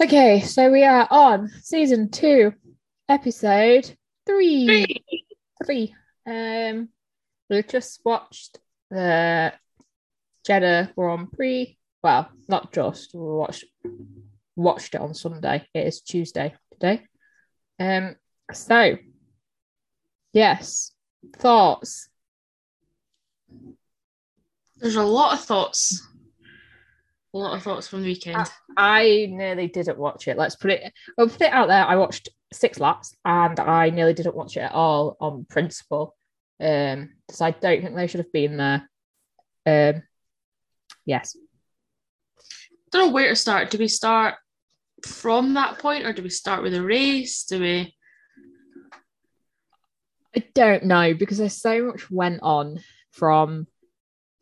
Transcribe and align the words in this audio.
Okay, 0.00 0.42
so 0.42 0.70
we 0.70 0.84
are 0.84 1.08
on 1.10 1.48
season 1.60 2.08
two, 2.08 2.54
episode 3.08 3.96
three. 4.24 5.02
Three. 5.66 5.92
Um, 6.24 6.90
we've 7.50 7.66
just 7.66 8.00
watched 8.04 8.60
the 8.92 9.52
Jeddah 10.46 10.92
Grand 10.94 11.32
Prix. 11.32 11.76
Well, 12.00 12.28
not 12.46 12.72
just. 12.72 13.12
We 13.12 13.22
watched 13.22 13.64
watched 14.54 14.94
it 14.94 15.00
on 15.00 15.14
Sunday. 15.14 15.66
It 15.74 15.88
is 15.88 16.00
Tuesday 16.00 16.54
today. 16.74 17.02
Um. 17.80 18.14
So, 18.52 18.98
yes, 20.32 20.92
thoughts. 21.38 22.08
There's 24.76 24.94
a 24.94 25.02
lot 25.02 25.32
of 25.32 25.44
thoughts. 25.44 26.06
A 27.34 27.38
lot 27.38 27.56
of 27.56 27.62
thoughts 27.62 27.88
from 27.88 28.00
the 28.02 28.06
weekend. 28.06 28.46
I 28.76 29.28
nearly 29.30 29.68
didn't 29.68 29.98
watch 29.98 30.28
it. 30.28 30.38
Let's 30.38 30.56
put 30.56 30.70
it. 30.70 30.92
I'll 31.18 31.28
put 31.28 31.42
it 31.42 31.52
out 31.52 31.68
there. 31.68 31.84
I 31.84 31.96
watched 31.96 32.30
six 32.52 32.80
laps, 32.80 33.14
and 33.24 33.60
I 33.60 33.90
nearly 33.90 34.14
didn't 34.14 34.36
watch 34.36 34.56
it 34.56 34.60
at 34.60 34.72
all 34.72 35.16
on 35.20 35.44
principle, 35.44 36.16
um, 36.60 37.10
because 37.26 37.40
I 37.40 37.50
don't 37.50 37.82
think 37.82 37.94
they 37.94 38.06
should 38.06 38.20
have 38.20 38.32
been 38.32 38.56
there. 38.56 38.88
Um, 39.66 40.02
yes, 41.04 41.36
don't 42.90 43.08
know 43.08 43.12
where 43.12 43.28
to 43.28 43.36
start. 43.36 43.70
Do 43.70 43.78
we 43.78 43.88
start 43.88 44.34
from 45.02 45.54
that 45.54 45.78
point 45.78 46.04
or 46.04 46.12
do 46.12 46.22
we 46.22 46.30
start 46.30 46.62
with 46.62 46.74
a 46.74 46.82
race? 46.82 47.44
Do 47.44 47.60
we 47.60 47.94
I 50.36 50.44
don't 50.54 50.84
know 50.84 51.14
because 51.14 51.38
there's 51.38 51.60
so 51.60 51.86
much 51.86 52.10
went 52.10 52.40
on 52.42 52.80
from 53.12 53.66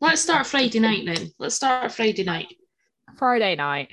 let's 0.01 0.21
start 0.21 0.45
Friday 0.45 0.79
night 0.79 1.05
then. 1.05 1.31
Let's 1.39 1.55
start 1.55 1.91
Friday 1.91 2.23
night. 2.23 2.53
Friday 3.17 3.55
night. 3.55 3.89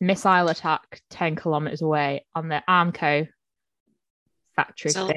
Missile 0.00 0.48
attack 0.48 1.02
ten 1.10 1.34
kilometers 1.36 1.82
away 1.82 2.24
on 2.34 2.48
the 2.48 2.62
Aramco 2.68 3.28
factory 4.54 4.90
So, 4.90 5.10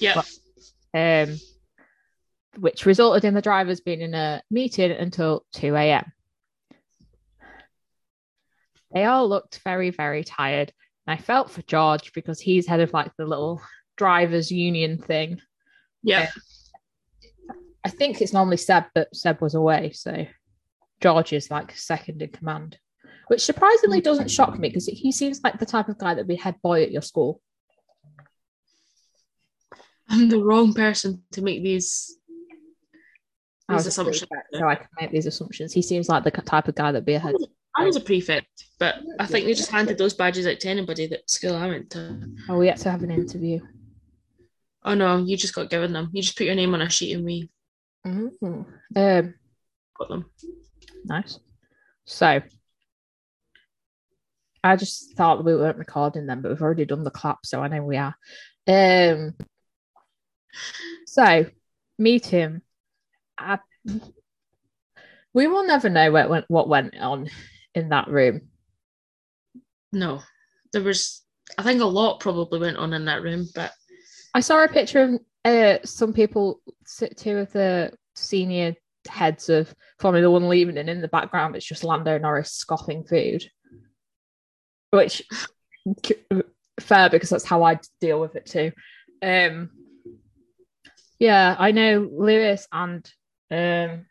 yeah. 0.00 0.22
um, 0.94 1.38
which 2.58 2.86
resulted 2.86 3.24
in 3.24 3.34
the 3.34 3.42
drivers 3.42 3.80
being 3.80 4.00
in 4.00 4.14
a 4.14 4.42
meeting 4.50 4.90
until 4.90 5.44
2 5.52 5.74
a.m. 5.74 6.12
They 8.92 9.04
all 9.04 9.28
looked 9.28 9.60
very, 9.64 9.90
very 9.90 10.24
tired. 10.24 10.72
And 11.06 11.18
I 11.18 11.22
felt 11.22 11.50
for 11.50 11.62
George 11.62 12.12
because 12.12 12.40
he's 12.40 12.66
head 12.66 12.80
of 12.80 12.92
like 12.92 13.10
the 13.18 13.26
little 13.26 13.60
drivers 13.96 14.50
union 14.50 14.98
thing. 14.98 15.40
Yeah. 16.02 16.30
I 17.84 17.90
think 17.90 18.20
it's 18.20 18.32
normally 18.32 18.56
Seb, 18.56 18.84
but 18.94 19.14
Seb 19.14 19.40
was 19.40 19.54
away. 19.54 19.92
So 19.92 20.26
George 21.00 21.32
is 21.32 21.50
like 21.50 21.76
second 21.76 22.22
in 22.22 22.30
command, 22.30 22.78
which 23.28 23.44
surprisingly 23.44 24.00
doesn't 24.00 24.30
shock 24.30 24.58
me 24.58 24.68
because 24.68 24.86
he 24.86 25.12
seems 25.12 25.40
like 25.44 25.58
the 25.58 25.66
type 25.66 25.88
of 25.88 25.98
guy 25.98 26.14
that 26.14 26.20
would 26.22 26.28
be 26.28 26.36
head 26.36 26.56
boy 26.62 26.82
at 26.82 26.90
your 26.92 27.02
school. 27.02 27.40
I'm 30.08 30.28
the 30.28 30.42
wrong 30.42 30.74
person 30.74 31.22
to 31.32 31.42
make 31.42 31.62
these 31.62 32.18
these 33.68 33.86
assumptions. 33.86 34.28
so 34.52 34.68
I 34.68 34.74
can 34.74 34.88
make 35.00 35.10
these 35.10 35.26
assumptions. 35.26 35.72
He 35.72 35.80
seems 35.82 36.08
like 36.08 36.22
the 36.24 36.30
type 36.30 36.68
of 36.68 36.74
guy 36.74 36.92
that'd 36.92 37.06
be 37.06 37.14
a 37.14 37.18
head. 37.18 37.34
I 37.76 37.84
was 37.84 37.96
a 37.96 38.00
prefect, 38.00 38.66
but 38.78 38.96
I 39.18 39.26
think 39.26 39.46
they 39.46 39.54
just 39.54 39.70
handed 39.70 39.98
those 39.98 40.14
badges 40.14 40.46
out 40.46 40.60
to 40.60 40.68
anybody 40.68 41.06
that 41.08 41.28
school 41.28 41.56
I 41.56 41.66
went 41.66 41.90
to. 41.90 42.20
Oh, 42.48 42.58
we 42.58 42.68
had 42.68 42.76
to 42.78 42.90
have 42.90 43.02
an 43.02 43.10
interview. 43.10 43.60
Oh 44.84 44.94
no, 44.94 45.16
you 45.16 45.36
just 45.36 45.54
got 45.54 45.70
given 45.70 45.92
them. 45.92 46.10
You 46.12 46.22
just 46.22 46.36
put 46.36 46.44
your 46.46 46.54
name 46.54 46.74
on 46.74 46.82
a 46.82 46.90
sheet 46.90 47.16
and 47.16 47.24
we 47.24 47.48
Um, 48.04 48.30
um, 48.42 49.34
got 49.98 50.08
them. 50.08 50.26
Nice. 51.04 51.38
So, 52.04 52.40
I 54.64 54.76
just 54.76 55.14
thought 55.14 55.44
we 55.44 55.54
weren't 55.54 55.76
recording 55.76 56.26
them, 56.26 56.40
but 56.40 56.48
we've 56.48 56.62
already 56.62 56.86
done 56.86 57.04
the 57.04 57.10
clap, 57.10 57.44
so 57.44 57.62
I 57.62 57.68
know 57.68 57.82
we 57.82 57.98
are. 57.98 58.16
Um, 58.66 59.34
so 61.06 61.44
meet 61.98 62.26
him. 62.26 62.62
I, 63.36 63.58
we 65.34 65.46
will 65.46 65.66
never 65.66 65.90
know 65.90 66.10
what 66.10 66.30
went 66.30 66.44
what 66.48 66.68
went 66.68 66.96
on 66.98 67.28
in 67.74 67.90
that 67.90 68.08
room. 68.08 68.48
No, 69.92 70.22
there 70.72 70.82
was. 70.82 71.22
I 71.58 71.62
think 71.62 71.82
a 71.82 71.86
lot 71.86 72.20
probably 72.20 72.58
went 72.58 72.78
on 72.78 72.94
in 72.94 73.04
that 73.04 73.22
room, 73.22 73.46
but 73.54 73.70
I 74.32 74.40
saw 74.40 74.64
a 74.64 74.68
picture 74.68 75.02
of 75.02 75.20
uh, 75.44 75.84
some 75.84 76.14
people, 76.14 76.60
two 77.16 77.36
of 77.36 77.52
the 77.52 77.92
senior 78.14 78.74
heads 79.08 79.48
of 79.48 79.74
Formula 79.98 80.30
One 80.30 80.48
leaving, 80.48 80.78
and 80.78 80.88
in 80.88 81.00
the 81.00 81.08
background 81.08 81.56
it's 81.56 81.66
just 81.66 81.84
Lando 81.84 82.18
Norris 82.18 82.52
scoffing 82.52 83.04
food, 83.04 83.48
which 84.90 85.22
fair 86.80 87.10
because 87.10 87.30
that's 87.30 87.44
how 87.44 87.62
I 87.62 87.78
deal 88.00 88.20
with 88.20 88.36
it 88.36 88.46
too. 88.46 88.72
Um, 89.22 89.70
yeah, 91.18 91.56
I 91.58 91.70
know 91.72 92.08
Lewis 92.12 92.66
and 92.72 93.10
um, 93.50 94.06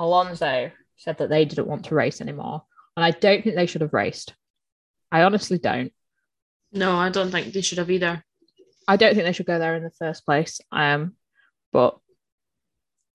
Alonso 0.00 0.70
said 0.96 1.18
that 1.18 1.28
they 1.28 1.44
didn't 1.44 1.68
want 1.68 1.86
to 1.86 1.94
race 1.94 2.20
anymore, 2.20 2.62
and 2.96 3.04
I 3.04 3.10
don't 3.10 3.42
think 3.42 3.56
they 3.56 3.66
should 3.66 3.82
have 3.82 3.94
raced. 3.94 4.34
I 5.12 5.22
honestly 5.22 5.58
don't. 5.58 5.92
no, 6.72 6.96
I 6.96 7.10
don't 7.10 7.30
think 7.30 7.52
they 7.52 7.60
should 7.60 7.78
have 7.78 7.90
either. 7.90 8.24
I 8.88 8.96
don't 8.96 9.14
think 9.14 9.24
they 9.24 9.32
should 9.32 9.46
go 9.46 9.58
there 9.58 9.74
in 9.76 9.82
the 9.82 9.90
first 9.90 10.24
place. 10.24 10.60
Um, 10.70 11.16
but 11.72 11.98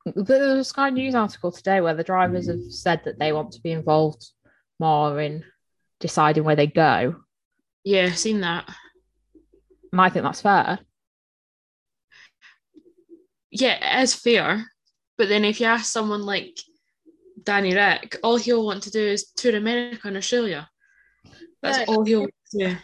there 0.05 0.39
was 0.55 0.59
a 0.59 0.63
Sky 0.63 0.89
News 0.89 1.15
article 1.15 1.51
today 1.51 1.81
where 1.81 1.93
the 1.93 2.03
drivers 2.03 2.47
have 2.47 2.61
said 2.69 3.01
that 3.05 3.19
they 3.19 3.31
want 3.33 3.51
to 3.53 3.61
be 3.61 3.71
involved 3.71 4.25
more 4.79 5.19
in 5.19 5.43
deciding 5.99 6.43
where 6.43 6.55
they 6.55 6.67
go, 6.67 7.17
Yeah, 7.83 8.11
seen 8.13 8.41
that. 8.41 8.67
and 9.91 10.01
I 10.01 10.09
think 10.09 10.23
that's 10.23 10.41
fair. 10.41 10.79
Yeah, 13.51 13.99
it 13.99 14.03
is 14.03 14.13
fair. 14.13 14.65
But 15.17 15.29
then 15.29 15.45
if 15.45 15.59
you 15.59 15.67
ask 15.67 15.85
someone 15.91 16.23
like 16.23 16.57
Danny 17.43 17.75
Rick, 17.75 18.17
all 18.23 18.37
he'll 18.37 18.65
want 18.65 18.83
to 18.83 18.91
do 18.91 18.99
is 18.99 19.31
tour 19.31 19.55
America 19.55 20.07
and 20.07 20.17
Australia. 20.17 20.69
That's 21.61 21.79
Yeah. 21.79 21.85
all 21.87 22.03
he'll 22.05 22.21
want 22.21 22.33
to 22.51 22.57
do. 22.69 22.77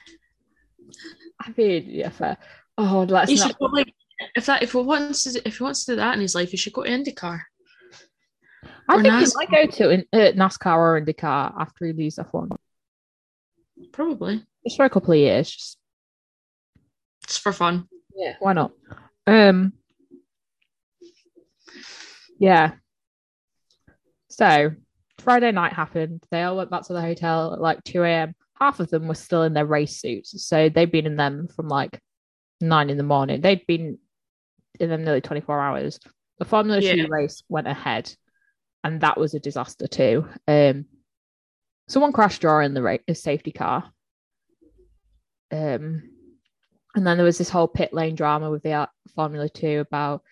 I 1.41 1.53
mean, 1.55 1.85
yeah, 1.89 2.09
fair. 2.09 2.37
Oh, 2.77 3.05
let's 3.09 3.31
He 3.31 3.37
not. 3.37 3.47
should 3.47 3.71
like 3.71 3.93
if 4.35 4.45
that 4.47 4.63
if 4.63 4.71
he 4.71 4.77
wants 4.79 5.23
to 5.23 5.41
if 5.47 5.57
he 5.57 5.63
wants 5.63 5.85
to 5.85 5.91
do 5.93 5.95
that 5.97 6.15
in 6.15 6.21
his 6.21 6.35
life, 6.35 6.51
he 6.51 6.57
should 6.57 6.73
go 6.73 6.83
to 6.83 6.89
IndyCar. 6.89 7.41
I 8.89 8.95
or 8.95 9.01
think 9.01 9.13
he 9.15 9.31
might 9.35 9.51
go 9.51 9.65
to 9.67 9.89
in, 9.89 10.05
uh, 10.13 10.31
NASCAR 10.35 10.77
or 10.77 11.01
IndyCar 11.01 11.53
after 11.59 11.85
he 11.85 11.93
leaves 11.93 12.17
F1, 12.17 12.55
Probably. 13.91 14.43
just 14.65 14.77
for 14.77 14.85
a 14.85 14.89
couple 14.89 15.11
of 15.13 15.19
years. 15.19 15.51
Just 15.51 15.77
Just 17.27 17.41
for 17.41 17.51
fun. 17.53 17.87
yeah, 18.15 18.35
why 18.39 18.53
not? 18.53 18.71
Um, 19.27 19.73
yeah. 22.39 22.73
So 24.29 24.71
Friday 25.19 25.51
night 25.51 25.73
happened. 25.73 26.23
They 26.31 26.43
all 26.43 26.55
went 26.57 26.69
back 26.69 26.83
to 26.83 26.93
the 26.93 27.01
hotel 27.01 27.53
at 27.53 27.61
like 27.61 27.83
2 27.83 28.03
a.m. 28.03 28.35
Half 28.59 28.79
of 28.79 28.89
them 28.89 29.07
were 29.07 29.15
still 29.15 29.43
in 29.43 29.53
their 29.53 29.65
race 29.65 29.99
suits. 29.99 30.45
So 30.45 30.69
they'd 30.69 30.91
been 30.91 31.05
in 31.05 31.15
them 31.17 31.47
from 31.47 31.67
like 31.67 31.99
nine 32.61 32.89
in 32.89 32.97
the 32.97 33.03
morning. 33.03 33.41
They'd 33.41 33.65
been 33.67 33.97
in 34.79 34.89
them 34.89 35.03
nearly 35.03 35.21
24 35.21 35.59
hours. 35.59 35.99
The 36.39 36.45
Formula 36.45 36.79
Yeah. 36.79 36.95
2 36.95 37.07
race 37.07 37.43
went 37.49 37.67
ahead, 37.67 38.13
and 38.83 39.01
that 39.01 39.17
was 39.17 39.33
a 39.33 39.39
disaster 39.39 39.87
too. 39.87 40.27
Um, 40.47 40.85
someone 41.87 42.13
crashed 42.13 42.41
during 42.41 42.73
the 42.73 42.81
race, 42.81 43.01
safety 43.13 43.51
car. 43.51 43.91
Um, 45.51 46.09
and 46.95 47.05
then 47.05 47.17
there 47.17 47.25
was 47.25 47.37
this 47.37 47.49
whole 47.49 47.67
pit 47.67 47.93
lane 47.93 48.15
drama 48.15 48.49
with 48.49 48.63
the 48.63 48.73
uh, 48.73 48.85
Formula 49.15 49.49
Two 49.49 49.79
about 49.79 50.23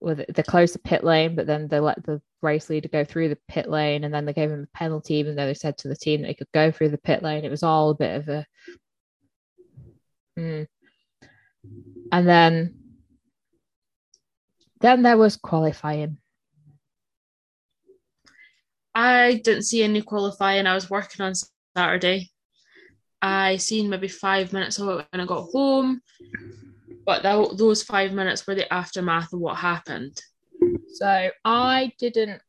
with 0.00 0.24
they 0.32 0.42
closed 0.42 0.74
the 0.74 0.78
pit 0.78 1.04
lane, 1.04 1.34
but 1.34 1.46
then 1.46 1.68
they 1.68 1.80
let 1.80 2.04
the 2.04 2.20
race 2.42 2.70
leader 2.70 2.88
go 2.88 3.04
through 3.04 3.28
the 3.28 3.38
pit 3.48 3.68
lane, 3.68 4.04
and 4.04 4.12
then 4.12 4.24
they 4.24 4.32
gave 4.32 4.50
him 4.50 4.68
a 4.72 4.78
penalty, 4.78 5.14
even 5.14 5.36
though 5.36 5.46
they 5.46 5.54
said 5.54 5.78
to 5.78 5.88
the 5.88 5.96
team 5.96 6.22
that 6.22 6.28
he 6.28 6.34
could 6.34 6.50
go 6.52 6.70
through 6.70 6.90
the 6.90 6.98
pit 6.98 7.22
lane. 7.22 7.44
It 7.44 7.50
was 7.50 7.62
all 7.62 7.90
a 7.90 7.94
bit 7.94 8.16
of 8.16 8.28
a. 8.28 8.46
Hmm. 10.36 10.62
And 12.12 12.28
then, 12.28 12.74
then 14.80 15.02
there 15.02 15.16
was 15.16 15.36
qualifying. 15.36 16.18
I 18.94 19.40
didn't 19.44 19.64
see 19.64 19.82
any 19.82 20.02
qualifying. 20.02 20.66
I 20.66 20.74
was 20.74 20.88
working 20.88 21.24
on 21.24 21.34
Saturday. 21.76 22.30
I 23.20 23.56
seen 23.56 23.90
maybe 23.90 24.08
five 24.08 24.52
minutes 24.52 24.78
of 24.78 24.88
it 24.88 25.06
when 25.10 25.20
I 25.20 25.26
got 25.26 25.48
home, 25.52 26.00
but 27.04 27.22
that, 27.22 27.56
those 27.56 27.82
five 27.82 28.12
minutes 28.12 28.46
were 28.46 28.54
the 28.54 28.72
aftermath 28.72 29.32
of 29.32 29.40
what 29.40 29.56
happened. 29.56 30.18
So 30.94 31.30
I 31.44 31.92
didn't 31.98 32.40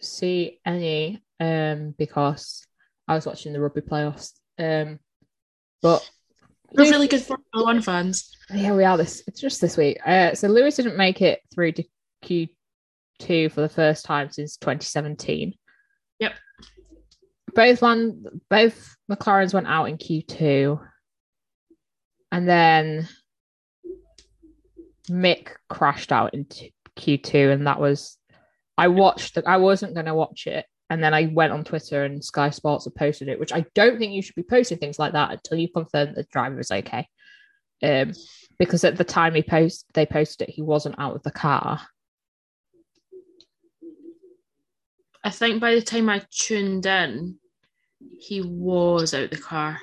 see 0.00 0.60
any 0.64 1.22
um 1.40 1.94
because 1.98 2.64
I 3.08 3.14
was 3.14 3.26
watching 3.26 3.52
the 3.52 3.60
rugby 3.60 3.80
playoffs. 3.80 4.32
Um, 4.58 4.98
but 5.82 6.08
We're 6.72 6.90
really 6.90 7.08
good 7.08 7.22
Formula 7.22 7.64
One 7.64 7.80
fans. 7.80 8.30
Yeah, 8.52 8.74
we 8.74 8.84
are. 8.84 8.96
This 8.96 9.22
it's 9.26 9.40
just 9.40 9.60
this 9.60 9.76
week. 9.76 9.98
Uh, 10.06 10.34
so 10.34 10.48
Lewis 10.48 10.76
didn't 10.76 10.96
make 10.96 11.22
it 11.22 11.40
through 11.54 11.72
to 11.72 11.84
Q 12.22 12.48
two 13.18 13.48
for 13.48 13.60
the 13.60 13.68
first 13.68 14.04
time 14.04 14.30
since 14.30 14.56
2017. 14.56 15.54
Yep. 16.20 16.32
both 17.54 17.82
one, 17.82 18.24
both 18.50 18.96
McLarens 19.10 19.54
went 19.54 19.66
out 19.66 19.86
in 19.86 19.96
Q2, 19.98 20.80
and 22.32 22.48
then 22.48 23.08
Mick 25.08 25.50
crashed 25.68 26.12
out 26.12 26.34
in 26.34 26.46
Q2, 26.96 27.52
and 27.52 27.66
that 27.66 27.80
was 27.80 28.16
I 28.76 28.88
watched. 28.88 29.34
The, 29.34 29.48
I 29.48 29.56
wasn't 29.56 29.94
going 29.94 30.06
to 30.06 30.14
watch 30.14 30.46
it, 30.46 30.66
and 30.90 31.02
then 31.02 31.14
I 31.14 31.30
went 31.32 31.52
on 31.52 31.64
Twitter 31.64 32.04
and 32.04 32.24
Sky 32.24 32.50
Sports 32.50 32.84
had 32.84 32.94
posted 32.94 33.28
it, 33.28 33.38
which 33.38 33.52
I 33.52 33.66
don't 33.74 33.98
think 33.98 34.12
you 34.12 34.22
should 34.22 34.34
be 34.34 34.42
posting 34.42 34.78
things 34.78 34.98
like 34.98 35.12
that 35.12 35.32
until 35.32 35.58
you 35.58 35.68
confirm 35.68 36.14
the 36.14 36.24
driver 36.24 36.60
is 36.60 36.70
okay. 36.70 37.08
Um, 37.82 38.12
because 38.58 38.84
at 38.84 38.96
the 38.96 39.04
time 39.04 39.34
he 39.34 39.42
post 39.42 39.86
they 39.94 40.06
posted 40.06 40.48
it, 40.48 40.54
he 40.54 40.62
wasn't 40.62 40.98
out 40.98 41.14
of 41.14 41.22
the 41.22 41.30
car. 41.30 41.80
I 45.22 45.30
think 45.30 45.60
by 45.60 45.74
the 45.74 45.82
time 45.82 46.08
I 46.08 46.22
tuned 46.30 46.86
in, 46.86 47.36
he 48.18 48.40
was 48.40 49.12
out 49.14 49.24
of 49.24 49.30
the 49.30 49.36
car 49.36 49.78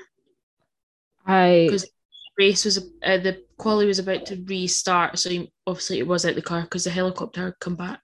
I 1.25 1.65
because 1.67 1.89
race 2.37 2.65
was 2.65 2.77
uh, 3.03 3.17
the 3.17 3.43
quali 3.57 3.85
was 3.85 3.99
about 3.99 4.25
to 4.27 4.43
restart, 4.45 5.17
so 5.19 5.29
he, 5.29 5.51
obviously 5.65 5.99
it 5.99 6.07
was 6.07 6.25
out 6.25 6.35
the 6.35 6.41
car 6.41 6.61
because 6.61 6.83
the 6.83 6.89
helicopter 6.89 7.45
had 7.45 7.59
come 7.59 7.75
back. 7.75 8.01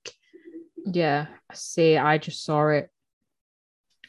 yeah, 0.85 1.27
I 1.49 1.53
see. 1.53 1.97
I 1.97 2.17
just 2.17 2.43
saw 2.43 2.67
it. 2.69 2.89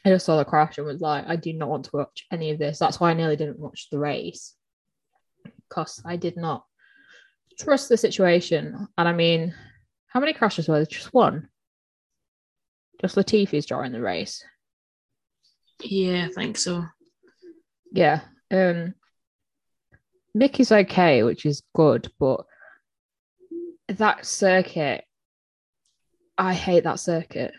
I 0.05 0.09
just 0.09 0.25
saw 0.25 0.37
the 0.37 0.45
crash 0.45 0.77
and 0.77 0.85
was 0.85 1.01
like, 1.01 1.25
I 1.27 1.35
do 1.37 1.53
not 1.53 1.69
want 1.69 1.85
to 1.85 1.91
watch 1.93 2.25
any 2.31 2.51
of 2.51 2.59
this. 2.59 2.77
That's 2.77 2.99
why 2.99 3.11
I 3.11 3.13
nearly 3.13 3.37
didn't 3.37 3.59
watch 3.59 3.87
the 3.89 3.99
race 3.99 4.53
because 5.69 6.01
I 6.05 6.17
did 6.17 6.35
not 6.35 6.65
trust 7.57 7.89
the 7.89 7.97
situation. 7.97 8.87
And 8.97 9.07
I 9.07 9.13
mean, 9.13 9.53
how 10.07 10.19
many 10.19 10.33
crashes 10.33 10.67
were 10.67 10.75
there? 10.75 10.85
Just 10.85 11.13
one. 11.13 11.47
Just 13.01 13.15
Latifi's 13.15 13.65
during 13.65 13.91
the 13.91 14.01
race. 14.01 14.43
Yeah, 15.81 16.27
I 16.29 16.33
think 16.33 16.57
so. 16.57 16.85
Yeah. 17.91 18.21
Um 18.51 18.95
Mick 20.35 20.59
is 20.59 20.71
okay, 20.71 21.23
which 21.23 21.45
is 21.45 21.63
good, 21.75 22.11
but 22.19 22.45
that 23.87 24.25
circuit, 24.25 25.03
I 26.37 26.53
hate 26.53 26.85
that 26.85 26.99
circuit. 26.99 27.53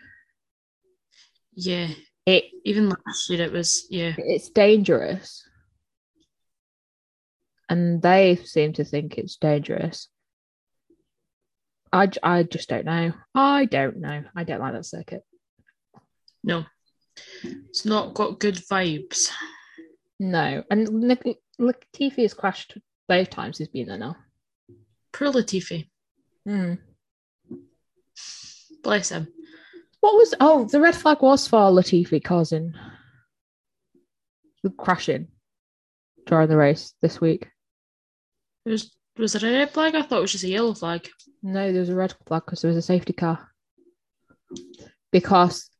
Yeah, 1.53 1.87
It 2.25 2.45
even 2.63 2.89
last 2.89 3.29
year 3.29 3.43
it 3.43 3.51
was 3.51 3.85
yeah. 3.89 4.13
it's 4.17 4.49
dangerous. 4.49 5.47
And 7.69 8.01
they 8.01 8.35
seem 8.35 8.73
to 8.73 8.83
think 8.83 9.17
it's 9.17 9.37
dangerous. 9.37 10.07
I, 11.91 12.09
I 12.21 12.43
just 12.43 12.69
don't 12.69 12.85
know. 12.85 13.13
I 13.33 13.65
don't 13.65 13.97
know. 13.97 14.23
I 14.35 14.43
don't 14.43 14.59
like 14.59 14.73
that 14.73 14.85
circuit. 14.85 15.23
No, 16.43 16.65
it's 17.43 17.85
not 17.85 18.13
got 18.13 18.39
good 18.39 18.55
vibes. 18.55 19.31
No. 20.19 20.63
And 20.69 20.89
Nik- 20.89 21.39
Latifi 21.59 22.21
has 22.23 22.33
crashed 22.33 22.77
both 23.07 23.29
times 23.29 23.57
he's 23.57 23.67
been 23.67 23.87
there 23.87 23.97
now. 23.97 24.17
Poor 25.13 25.31
Latifi, 25.31 25.89
Hmm. 26.45 26.73
bless 28.83 29.09
him. 29.09 29.27
What 30.05 30.17
was 30.17 30.35
oh 30.39 30.65
the 30.65 30.79
red 30.79 30.93
flag 30.93 31.23
was 31.23 31.47
for 31.47 31.57
Latifi 31.71 32.23
causing 32.23 32.75
the 34.61 34.69
crashing 34.69 35.29
during 36.27 36.47
the 36.47 36.57
race 36.57 36.93
this 37.01 37.19
week. 37.19 37.47
It 38.67 38.69
was 38.69 38.95
was 39.17 39.33
it 39.33 39.41
a 39.41 39.51
red 39.51 39.71
flag? 39.71 39.95
I 39.95 40.03
thought 40.03 40.19
it 40.19 40.21
was 40.21 40.31
just 40.33 40.43
a 40.43 40.49
yellow 40.49 40.75
flag. 40.75 41.09
No, 41.41 41.71
there 41.71 41.79
was 41.79 41.89
a 41.89 41.95
red 41.95 42.13
flag 42.27 42.43
because 42.45 42.61
there 42.61 42.69
was 42.69 42.77
a 42.77 42.83
safety 42.83 43.13
car. 43.13 43.49
Because 45.11 45.71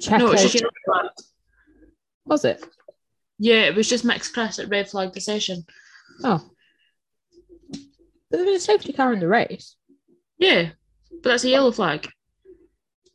Checo 0.00 0.20
No, 0.20 0.28
it 0.28 0.32
was 0.34 0.42
just 0.42 0.54
yellow 0.54 0.70
flag. 0.84 1.10
was 2.24 2.44
it? 2.44 2.64
Yeah, 3.40 3.62
it 3.62 3.74
was 3.74 3.88
just 3.88 4.04
Max 4.04 4.30
Chris 4.30 4.60
at 4.60 4.68
red 4.68 4.88
flag 4.88 5.12
the 5.12 5.20
session. 5.20 5.64
Oh. 6.22 6.40
There 8.30 8.44
was 8.44 8.62
a 8.62 8.64
safety 8.64 8.92
car 8.92 9.12
in 9.12 9.18
the 9.18 9.26
race. 9.26 9.74
Yeah, 10.38 10.70
but 11.20 11.30
that's 11.30 11.42
a 11.42 11.48
yellow 11.48 11.72
flag. 11.72 12.08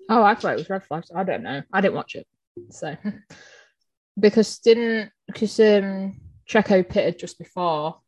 Oh, 0.10 0.24
I 0.24 0.36
thought 0.36 0.54
it 0.54 0.58
was 0.58 0.70
red 0.70 0.86
flags. 0.86 1.12
I 1.14 1.24
don't 1.24 1.44
know. 1.44 1.62
I 1.74 1.82
didn't 1.82 1.96
watch 1.96 2.16
it. 2.16 2.28
So 2.72 2.96
because 4.20 4.60
didn't 4.60 5.12
because 5.28 5.60
um 5.60 6.20
Checo 6.50 6.88
pitted 6.88 7.20
just 7.20 7.38
before 7.38 8.00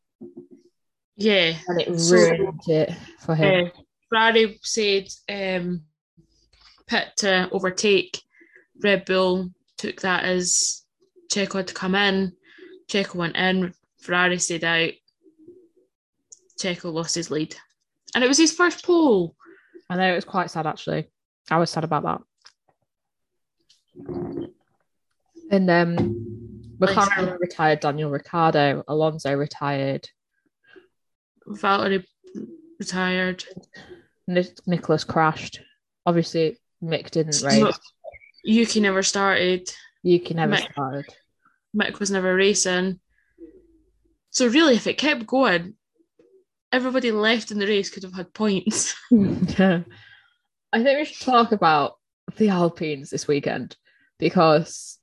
Yeah. 1.18 1.54
and 1.68 1.82
it 1.82 2.00
So- 2.00 2.16
ruined 2.16 2.62
it 2.68 2.92
for 3.20 3.36
him. 3.36 3.68
Uh, 3.68 3.82
Ferrari 4.10 4.60
said 4.64 5.08
um, 5.30 5.84
pit 6.88 7.10
to 7.18 7.48
overtake. 7.52 8.22
Red 8.82 9.06
Bull 9.06 9.50
took 9.78 10.02
that 10.02 10.24
as 10.24 10.84
Checo 11.32 11.56
had 11.58 11.68
to 11.68 11.74
come 11.74 11.94
in. 11.96 12.32
Checo 12.90 13.16
went 13.16 13.36
in. 13.36 13.74
Ferrari 14.00 14.40
stayed 14.40 14.64
out. 14.64 14.92
Checo 16.60 16.92
lost 16.94 17.16
his 17.16 17.30
lead. 17.30 17.56
And 18.16 18.24
it 18.24 18.28
was 18.28 18.38
his 18.38 18.54
first 18.54 18.84
pole. 18.86 19.36
I 19.90 19.96
know 19.98 20.12
it 20.12 20.16
was 20.16 20.26
quite 20.26 20.50
sad 20.50 20.66
actually. 20.66 21.10
I 21.52 21.58
was 21.58 21.70
sad 21.70 21.84
about 21.84 22.04
that. 22.04 22.22
And 25.52 25.70
um 25.70 25.98
him. 25.98 27.38
retired 27.40 27.80
Daniel 27.80 28.10
Ricciardo, 28.12 28.84
Alonso 28.88 29.34
retired, 29.34 30.08
Valtteri 31.48 32.06
retired. 32.80 33.44
Nic- 34.28 34.60
Nicholas 34.68 35.04
crashed. 35.04 35.62
Obviously, 36.06 36.58
Mick 36.84 37.10
didn't 37.10 37.42
race. 37.42 37.80
Yuki 38.44 38.80
never 38.80 39.04
started. 39.04 39.70
Yuki 40.04 40.34
never 40.34 40.56
Mick- 40.56 40.72
started. 40.72 41.06
Mick 41.76 42.00
was 42.00 42.12
never 42.12 42.36
racing. 42.36 43.00
So 44.30 44.48
really, 44.48 44.76
if 44.76 44.88
it 44.88 44.98
kept 44.98 45.26
going, 45.26 45.74
everybody 46.72 47.12
left 47.12 47.52
in 47.52 47.60
the 47.60 47.68
race 47.68 47.90
could 47.90 48.04
have 48.04 48.14
had 48.14 48.34
points. 48.34 48.96
Yeah. 49.12 49.82
I 50.72 50.84
think 50.84 51.00
we 51.00 51.06
should 51.06 51.26
talk 51.26 51.52
about 51.52 51.94
the 52.38 52.50
Alpines 52.50 53.10
this 53.10 53.28
weekend 53.28 53.76
because 54.20 55.00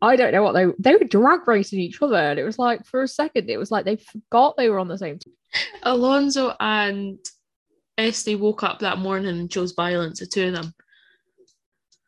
I 0.00 0.16
don't 0.16 0.32
know 0.32 0.42
what 0.42 0.52
they 0.52 0.66
they 0.78 0.96
were 0.96 1.04
drag 1.04 1.46
racing 1.48 1.80
each 1.80 2.00
other, 2.02 2.16
and 2.16 2.38
it 2.38 2.44
was 2.44 2.58
like 2.58 2.84
for 2.84 3.02
a 3.02 3.08
second 3.08 3.48
it 3.48 3.58
was 3.58 3.70
like 3.70 3.84
they 3.84 3.96
forgot 3.96 4.56
they 4.56 4.68
were 4.68 4.78
on 4.78 4.88
the 4.88 4.98
same 4.98 5.18
team. 5.18 5.34
Alonso 5.82 6.54
and 6.60 7.18
Esty 7.96 8.34
woke 8.34 8.62
up 8.62 8.80
that 8.80 8.98
morning 8.98 9.38
and 9.38 9.50
chose 9.50 9.72
violence, 9.72 10.20
the 10.20 10.26
two 10.26 10.48
of 10.48 10.54
them. 10.54 10.74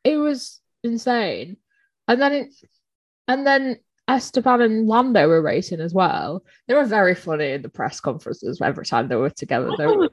It 0.04 0.16
was 0.18 0.60
insane, 0.84 1.56
and 2.06 2.20
then 2.20 2.32
it, 2.32 2.54
and 3.26 3.46
then 3.46 3.78
Esteban 4.08 4.60
and 4.60 4.86
Lando 4.86 5.26
were 5.26 5.42
racing 5.42 5.80
as 5.80 5.92
well. 5.92 6.44
They 6.68 6.74
were 6.74 6.84
very 6.84 7.14
funny 7.14 7.52
in 7.52 7.62
the 7.62 7.68
press 7.68 8.00
conferences 8.00 8.60
every 8.60 8.86
time 8.86 9.08
they 9.08 9.16
were 9.16 9.30
together. 9.30 9.70
They 9.76 9.86
were, 9.86 10.10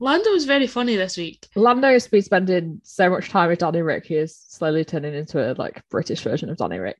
Lando 0.00 0.30
was 0.30 0.44
very 0.44 0.66
funny 0.66 0.96
this 0.96 1.16
week. 1.16 1.46
Lando 1.56 1.88
has 1.88 2.06
been 2.06 2.22
spending 2.22 2.80
so 2.84 3.10
much 3.10 3.30
time 3.30 3.48
with 3.48 3.58
Danny 3.58 3.82
Rick, 3.82 4.06
he 4.06 4.14
is 4.16 4.36
slowly 4.36 4.84
turning 4.84 5.14
into 5.14 5.38
a 5.40 5.54
like 5.54 5.82
British 5.90 6.20
version 6.22 6.50
of 6.50 6.56
Danny 6.56 6.78
Rick. 6.78 6.98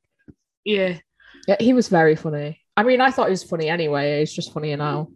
Yeah. 0.65 0.97
Yeah, 1.47 1.55
he 1.59 1.73
was 1.73 1.87
very 1.87 2.15
funny. 2.15 2.59
I 2.75 2.83
mean, 2.83 2.99
I 3.01 3.11
thought 3.11 3.27
he 3.27 3.31
was 3.31 3.43
funny 3.43 3.69
anyway. 3.69 4.19
He's 4.19 4.33
just 4.33 4.53
funnier 4.53 4.77
now. 4.77 5.09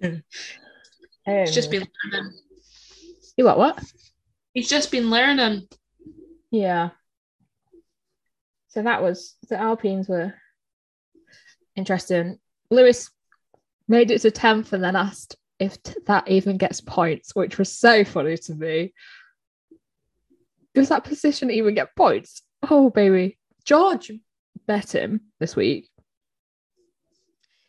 He's 1.26 1.54
just 1.54 1.68
Um, 1.68 1.70
been 1.72 1.86
learning. 2.12 2.32
You 3.36 3.44
what? 3.46 3.58
What? 3.58 3.82
He's 4.52 4.68
just 4.68 4.90
been 4.90 5.10
learning. 5.10 5.66
Yeah. 6.50 6.90
So 8.68 8.82
that 8.82 9.02
was 9.02 9.36
the 9.48 9.56
Alpines 9.58 10.08
were 10.08 10.34
interesting. 11.76 12.38
Lewis 12.70 13.10
made 13.88 14.10
it 14.10 14.20
to 14.22 14.30
tenth 14.30 14.72
and 14.72 14.84
then 14.84 14.96
asked 14.96 15.36
if 15.58 15.82
t- 15.82 15.94
that 16.06 16.28
even 16.28 16.56
gets 16.56 16.80
points, 16.80 17.34
which 17.34 17.58
was 17.58 17.72
so 17.72 18.04
funny 18.04 18.36
to 18.36 18.54
me. 18.54 18.92
Does 20.74 20.88
that 20.88 21.04
position 21.04 21.50
even 21.50 21.74
get 21.74 21.94
points? 21.96 22.42
Oh 22.68 22.90
baby, 22.90 23.38
George 23.64 24.10
bet 24.66 24.94
him 24.94 25.20
this 25.38 25.54
week. 25.54 25.88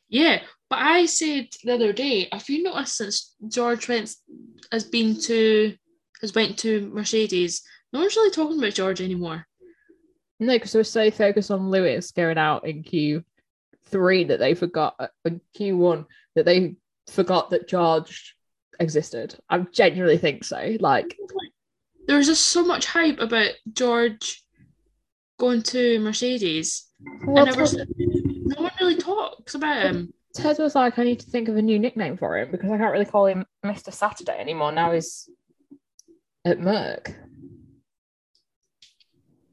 Yeah. 0.10 0.42
But 0.70 0.80
I 0.80 1.06
said 1.06 1.50
the 1.63 1.74
other 1.74 1.94
day, 1.94 2.27
have 2.32 2.50
you 2.50 2.63
noticed 2.63 2.98
since 2.98 3.36
George 3.48 3.88
went 3.88 4.15
has 4.72 4.84
been 4.84 5.20
to 5.22 5.75
has 6.22 6.34
went 6.34 6.58
to 6.60 6.89
Mercedes, 6.92 7.62
no 7.94 8.00
one's 8.00 8.15
really 8.15 8.32
talking 8.32 8.58
about 8.58 8.74
George 8.74 9.01
anymore. 9.01 9.46
No, 10.39 10.54
because 10.54 10.72
they 10.72 10.80
were 10.80 10.84
so 10.84 11.12
focused 11.12 11.51
on 11.51 11.70
Lewis 11.70 12.12
going 12.12 12.38
out 12.38 12.68
in 12.68 12.84
Q 12.84 13.24
three 13.86 14.24
that 14.24 14.39
they 14.39 14.56
forgot 14.56 14.96
uh, 15.00 15.08
in 15.24 15.39
Q 15.54 15.77
one 15.77 16.06
that 16.36 16.46
they 16.46 16.75
forgot 17.07 17.50
that 17.51 17.67
George 17.67 18.35
existed. 18.79 19.35
I 19.50 19.59
genuinely 19.71 20.17
think 20.17 20.43
so. 20.43 20.75
Like, 20.79 21.17
There 22.07 22.17
was 22.17 22.27
just 22.27 22.47
so 22.47 22.63
much 22.65 22.85
hype 22.85 23.19
about 23.19 23.51
George 23.74 24.43
going 25.39 25.62
to 25.63 26.00
Mercedes. 26.00 26.88
well, 27.25 27.47
and 27.47 27.55
was, 27.57 27.75
no 27.75 28.62
one 28.62 28.71
really 28.79 28.95
talks 28.97 29.55
about 29.55 29.83
him. 29.83 30.13
Ted 30.33 30.57
was 30.59 30.75
like, 30.75 31.00
I 31.00 31.03
need 31.03 31.19
to 31.21 31.29
think 31.29 31.47
of 31.47 31.55
a 31.55 31.62
new 31.62 31.79
nickname 31.79 32.17
for 32.17 32.38
him 32.38 32.51
because 32.51 32.69
I 32.69 32.77
can't 32.77 32.91
really 32.91 33.05
call 33.05 33.25
him 33.25 33.45
Mister 33.63 33.91
Saturday 33.91 34.38
anymore. 34.38 34.71
Now 34.74 34.91
he's 34.91 35.29
at 36.45 36.59
Merck. 36.59 37.15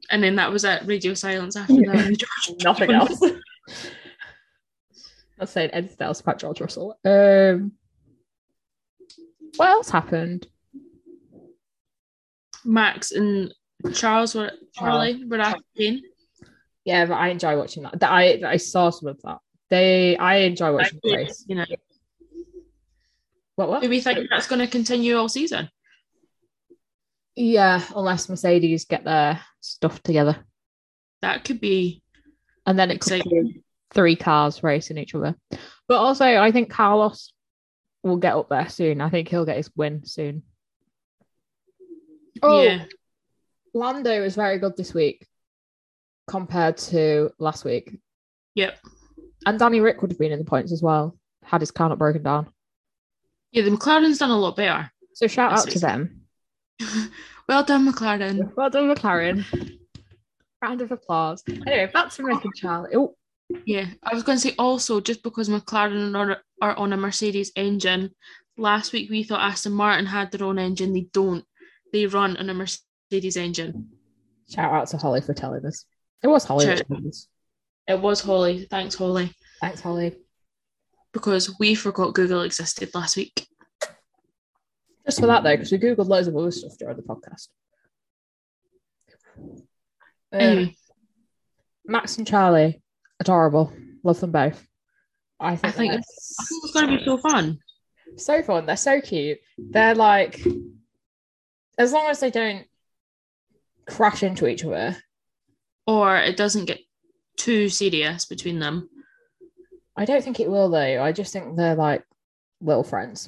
And 0.09 0.21
then 0.21 0.35
that 0.35 0.51
was 0.51 0.65
at 0.65 0.85
Radio 0.85 1.13
silence 1.13 1.55
after 1.55 1.73
Yeah. 1.73 1.93
that. 1.93 2.55
Nothing 2.63 2.91
else. 2.91 3.21
Not 5.39 5.49
saying 5.49 5.71
Ed 5.73 5.95
else 5.99 6.21
about 6.21 6.39
George 6.39 6.61
Russell. 6.61 6.97
Um, 7.03 7.71
what 9.57 9.69
else 9.69 9.89
happened? 9.89 10.47
Max 12.65 13.11
and 13.11 13.53
Charles 13.93 14.35
were 14.35 14.51
Charlie 14.73 15.25
were 15.25 15.43
Kane. 15.77 16.01
Yeah, 16.85 17.05
but 17.05 17.15
I 17.15 17.29
enjoy 17.29 17.57
watching 17.57 17.83
that. 17.83 18.03
I 18.03 18.41
I 18.45 18.57
saw 18.57 18.89
some 18.89 19.09
of 19.09 19.21
that. 19.23 19.39
They 19.69 20.17
I 20.17 20.37
enjoy 20.37 20.73
watching 20.73 20.99
the 21.03 21.15
race. 21.15 21.45
You 21.47 21.55
know, 21.55 21.65
What 23.55 23.69
what? 23.69 23.81
do 23.81 23.89
we 23.89 23.99
think 24.01 24.29
that's 24.29 24.47
going 24.47 24.59
to 24.59 24.67
continue 24.67 25.17
all 25.17 25.29
season? 25.29 25.69
Yeah, 27.35 27.81
unless 27.95 28.29
Mercedes 28.29 28.85
get 28.85 29.03
their 29.03 29.41
stuff 29.59 30.01
together, 30.03 30.37
That 31.21 31.43
could 31.43 31.59
be 31.59 32.01
and 32.65 32.77
then 32.77 32.91
it 32.91 33.01
could 33.01 33.13
exciting. 33.13 33.43
be 33.53 33.63
three 33.93 34.15
cars 34.15 34.63
racing 34.63 34.97
each 34.97 35.15
other. 35.15 35.35
But 35.87 35.97
also, 35.97 36.25
I 36.25 36.51
think 36.51 36.69
Carlos 36.69 37.31
will 38.03 38.17
get 38.17 38.35
up 38.35 38.49
there 38.49 38.69
soon. 38.69 39.01
I 39.01 39.09
think 39.09 39.27
he'll 39.27 39.45
get 39.45 39.57
his 39.57 39.71
win 39.75 40.05
soon. 40.05 40.43
Oh, 42.41 42.63
Yeah, 42.63 42.85
Lando 43.73 44.21
was 44.21 44.35
very 44.35 44.59
good 44.59 44.75
this 44.75 44.93
week 44.93 45.27
compared 46.27 46.77
to 46.77 47.31
last 47.39 47.65
week. 47.65 47.97
yep. 48.55 48.79
And 49.45 49.59
Danny 49.59 49.81
Rick 49.81 50.01
would 50.01 50.11
have 50.11 50.19
been 50.19 50.31
in 50.31 50.39
the 50.39 50.45
points 50.45 50.71
as 50.71 50.81
well, 50.81 51.17
had 51.43 51.59
his 51.61 51.71
car 51.71 51.89
not 51.89 51.97
broken 51.99 52.23
down. 52.23 52.47
Yeah, 53.51 53.63
the 53.63 53.71
McLaren's 53.71 54.17
done 54.17 54.29
a 54.31 54.37
lot 54.37 54.55
better. 54.55 54.89
So 55.13 55.27
shout 55.27 55.51
out 55.51 55.67
to 55.69 55.79
them. 55.79 56.21
well 57.49 57.63
done, 57.63 57.85
McLaren. 57.91 58.55
Well 58.55 58.69
done, 58.69 58.93
McLaren. 58.95 59.77
Round 60.61 60.81
of 60.81 60.91
applause. 60.93 61.43
Anyway, 61.47 61.89
back 61.93 62.09
to 62.11 62.23
Rick 62.23 62.45
and 62.45 62.55
Charlie. 62.55 62.95
Oh, 62.95 63.15
Yeah, 63.65 63.87
I 64.03 64.13
was 64.13 64.23
going 64.23 64.37
to 64.37 64.41
say 64.41 64.55
also 64.57 64.99
just 64.99 65.23
because 65.23 65.49
McLaren 65.49 66.17
are, 66.17 66.41
are 66.61 66.75
on 66.75 66.93
a 66.93 66.97
Mercedes 66.97 67.51
engine. 67.55 68.11
Last 68.57 68.93
week 68.93 69.09
we 69.09 69.23
thought 69.23 69.41
Aston 69.41 69.71
Martin 69.73 70.05
had 70.05 70.31
their 70.31 70.45
own 70.45 70.59
engine. 70.59 70.93
They 70.93 71.07
don't. 71.13 71.45
They 71.91 72.05
run 72.05 72.37
on 72.37 72.49
a 72.49 72.53
Mercedes 72.53 73.37
engine. 73.37 73.89
shout 74.49 74.73
out 74.73 74.87
to 74.89 74.97
Holly 74.97 75.21
for 75.21 75.33
telling 75.33 75.65
us. 75.65 75.85
It 76.23 76.27
was 76.27 76.43
Holly. 76.45 76.65
that 76.65 76.79
Shout- 76.79 76.87
told 76.87 77.07
us. 77.07 77.27
It 77.87 77.99
was 77.99 78.21
Holly. 78.21 78.65
Thanks, 78.69 78.95
Holly, 78.95 79.33
Thanks, 79.59 79.81
Holly. 79.81 80.15
because 81.11 81.53
we 81.59 81.75
forgot 81.75 82.13
Google 82.13 82.41
existed 82.43 82.89
last 82.93 83.17
week. 83.17 83.45
Just 85.05 85.19
for 85.19 85.27
that 85.27 85.43
though, 85.43 85.51
because 85.55 85.71
we 85.71 85.77
googled 85.79 86.07
loads 86.07 86.27
of 86.29 86.35
other 86.37 86.49
stuff 86.51 86.77
during 86.79 86.95
the 86.95 87.03
podcast. 87.03 87.49
Um, 89.37 90.39
Anyway, 90.39 90.75
Max 91.85 92.17
and 92.17 92.25
Charlie, 92.25 92.81
adorable. 93.23 93.73
Love 94.03 94.19
them 94.19 94.31
both. 94.31 94.67
I 95.39 95.55
think, 95.55 95.73
I 95.73 95.77
think 95.77 95.93
it's- 95.93 96.35
I 96.39 96.43
think 96.45 96.63
it's 96.63 96.73
going 96.73 96.87
to 96.91 96.97
be 96.97 97.05
so 97.05 97.17
fun. 97.17 97.59
so 98.17 98.43
fun. 98.43 98.65
They're 98.65 98.77
so 98.77 99.01
cute. 99.01 99.39
They're 99.57 99.95
like, 99.95 100.39
as 101.77 101.91
long 101.91 102.07
as 102.09 102.19
they 102.19 102.29
don't 102.31 102.65
crash 103.87 104.23
into 104.23 104.47
each 104.47 104.63
other, 104.63 104.95
Or 105.85 106.15
it 106.17 106.37
doesn't 106.37 106.65
get 106.65 106.79
too 107.35 107.67
serious 107.67 108.25
between 108.25 108.59
them. 108.59 108.89
I 109.97 110.05
don't 110.05 110.23
think 110.23 110.39
it 110.39 110.49
will 110.49 110.69
though. 110.69 111.03
I 111.03 111.11
just 111.11 111.33
think 111.33 111.57
they're 111.57 111.75
like 111.75 112.03
little 112.61 112.83
friends. 112.85 113.27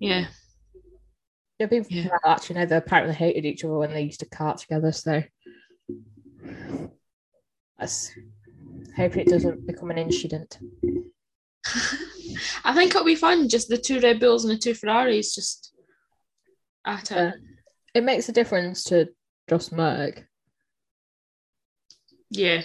Yeah. 0.00 0.26
There 1.58 1.66
have 1.66 1.70
been 1.70 1.86
Yeah. 1.88 2.02
people 2.02 2.18
that 2.22 2.28
actually 2.28 2.56
know 2.56 2.66
they 2.66 2.76
apparently 2.76 3.14
hated 3.14 3.44
each 3.44 3.64
other 3.64 3.78
when 3.78 3.92
they 3.92 4.02
used 4.02 4.18
to 4.20 4.26
cart 4.26 4.58
together. 4.58 4.90
So 4.90 5.22
let's 7.78 8.10
hope 8.96 9.16
it 9.16 9.28
doesn't 9.28 9.66
become 9.66 9.90
an 9.90 9.98
incident. 9.98 10.58
I 12.64 12.74
think 12.74 12.90
it'll 12.90 13.04
be 13.04 13.14
fun. 13.14 13.48
Just 13.48 13.68
the 13.68 13.78
two 13.78 14.00
Red 14.00 14.20
Bulls 14.20 14.44
and 14.44 14.54
the 14.54 14.58
two 14.58 14.74
Ferraris 14.74 15.34
just 15.34 15.72
at 16.84 17.10
it. 17.10 17.34
It 17.94 18.04
makes 18.04 18.28
a 18.28 18.32
difference 18.32 18.84
to 18.84 19.08
just 19.48 19.72
Merck. 19.72 20.24
Yeah. 22.30 22.62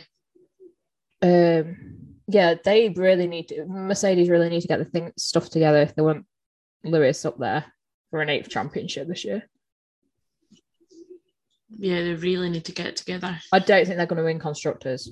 Um, 1.21 2.17
yeah, 2.27 2.55
they 2.63 2.89
really 2.89 3.27
need 3.27 3.49
to. 3.49 3.65
Mercedes 3.65 4.29
really 4.29 4.49
need 4.49 4.61
to 4.61 4.67
get 4.67 4.79
the 4.79 4.85
thing 4.85 5.11
stuff 5.17 5.49
together 5.49 5.77
if 5.77 5.95
they 5.95 6.01
want 6.01 6.25
Lewis 6.83 7.25
up 7.25 7.37
there 7.37 7.65
for 8.09 8.21
an 8.21 8.29
eighth 8.29 8.49
championship 8.49 9.07
this 9.07 9.23
year. 9.23 9.43
Yeah, 11.77 12.01
they 12.01 12.13
really 12.13 12.49
need 12.49 12.65
to 12.65 12.73
get 12.73 12.97
together. 12.97 13.39
I 13.51 13.59
don't 13.59 13.85
think 13.85 13.97
they're 13.97 14.05
going 14.05 14.17
to 14.17 14.23
win 14.23 14.39
constructors. 14.39 15.09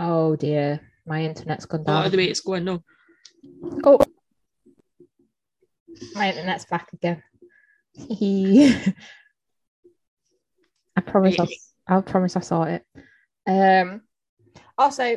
Oh 0.00 0.36
dear, 0.36 0.80
my 1.06 1.22
internet's 1.24 1.66
gone 1.66 1.80
Oh, 1.80 2.02
down. 2.02 2.10
the 2.10 2.16
way 2.16 2.26
it's 2.26 2.40
going, 2.40 2.64
no. 2.64 2.84
Oh, 3.84 3.98
my 6.14 6.28
internet's 6.30 6.64
back 6.66 6.92
again. 6.92 7.20
I 10.96 11.00
promise. 11.04 11.36
I'll, 11.88 11.98
I 11.98 12.00
promise 12.02 12.36
I 12.36 12.40
saw 12.40 12.62
it. 12.64 12.84
Um. 13.46 14.02
Also, 14.76 15.16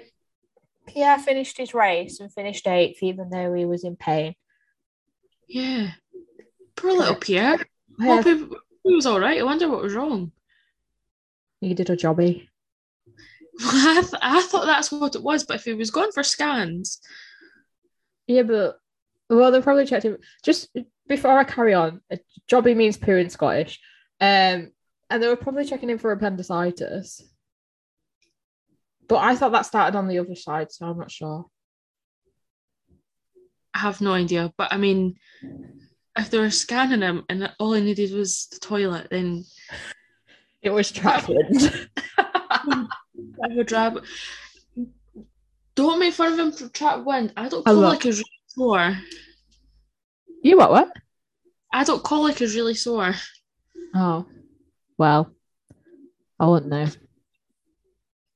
Pierre 0.87 1.19
finished 1.19 1.57
his 1.57 1.73
race 1.75 2.19
and 2.19 2.33
finished 2.33 2.65
eighth, 2.67 3.03
even 3.03 3.29
though 3.29 3.53
he 3.53 3.65
was 3.65 3.83
in 3.83 3.95
pain. 3.95 4.33
Yeah. 5.47 5.91
Poor 6.75 6.93
little 6.93 7.15
Pierre. 7.15 7.59
Yeah, 7.99 8.15
Hope 8.21 8.25
he, 8.25 8.45
he 8.83 8.95
was 8.95 9.05
all 9.05 9.19
right. 9.19 9.39
I 9.39 9.43
wonder 9.43 9.69
what 9.69 9.83
was 9.83 9.93
wrong. 9.93 10.31
he 11.59 11.75
did 11.75 11.89
a 11.91 11.95
jobby. 11.97 12.47
I, 13.73 14.01
th- 14.01 14.21
I 14.21 14.41
thought 14.41 14.65
that's 14.65 14.91
what 14.91 15.15
it 15.15 15.23
was, 15.23 15.43
but 15.43 15.57
if 15.57 15.65
he 15.65 15.73
was 15.73 15.91
going 15.91 16.11
for 16.11 16.23
scans, 16.23 16.99
Yeah, 18.27 18.43
but 18.43 18.77
well, 19.29 19.51
they 19.51 19.61
probably 19.61 19.85
checked 19.85 20.05
him. 20.05 20.17
Just 20.43 20.69
before 21.07 21.37
I 21.37 21.43
carry 21.43 21.73
on, 21.73 22.01
a 22.11 22.19
jobby 22.49 22.75
means 22.75 22.97
poo 22.97 23.15
in 23.15 23.29
Scottish. 23.29 23.79
Um, 24.19 24.71
and 25.09 25.21
they 25.21 25.27
were 25.27 25.35
probably 25.35 25.65
checking 25.65 25.89
him 25.89 25.97
for 25.97 26.11
appendicitis. 26.11 27.21
But 29.07 29.17
I 29.17 29.35
thought 29.35 29.51
that 29.51 29.65
started 29.65 29.97
on 29.97 30.07
the 30.07 30.19
other 30.19 30.35
side, 30.35 30.71
so 30.71 30.85
I'm 30.85 30.97
not 30.97 31.11
sure. 31.11 31.45
I 33.73 33.79
have 33.79 34.01
no 34.01 34.13
idea. 34.13 34.53
But 34.57 34.71
I 34.73 34.77
mean, 34.77 35.15
if 36.17 36.29
they 36.29 36.39
were 36.39 36.49
scanning 36.49 37.01
him 37.01 37.23
and 37.29 37.51
all 37.59 37.73
he 37.73 37.81
needed 37.81 38.13
was 38.13 38.47
the 38.51 38.59
toilet, 38.59 39.07
then 39.09 39.43
It 40.61 40.69
was 40.69 40.91
Trackland. 40.91 41.87
Would 42.65 43.71
rather. 43.71 44.01
Don't 45.75 45.99
make 45.99 46.13
fun 46.13 46.33
of 46.33 46.39
him 46.39 46.51
for 46.51 46.67
trap 46.69 47.03
wind. 47.05 47.33
I 47.37 47.47
don't 47.49 47.67
I 47.67 47.71
call 47.71 47.81
like 47.81 48.05
is 48.05 48.19
really 48.19 48.41
sore. 48.47 48.97
you 50.43 50.57
what? 50.57 50.71
What? 50.71 50.91
I 51.73 51.83
don't 51.83 52.03
call 52.03 52.23
like 52.23 52.41
is 52.41 52.55
really 52.55 52.73
sore. 52.73 53.13
Oh, 53.95 54.25
well, 54.97 55.33
I 56.39 56.47
wouldn't 56.47 56.71
know. 56.71 56.87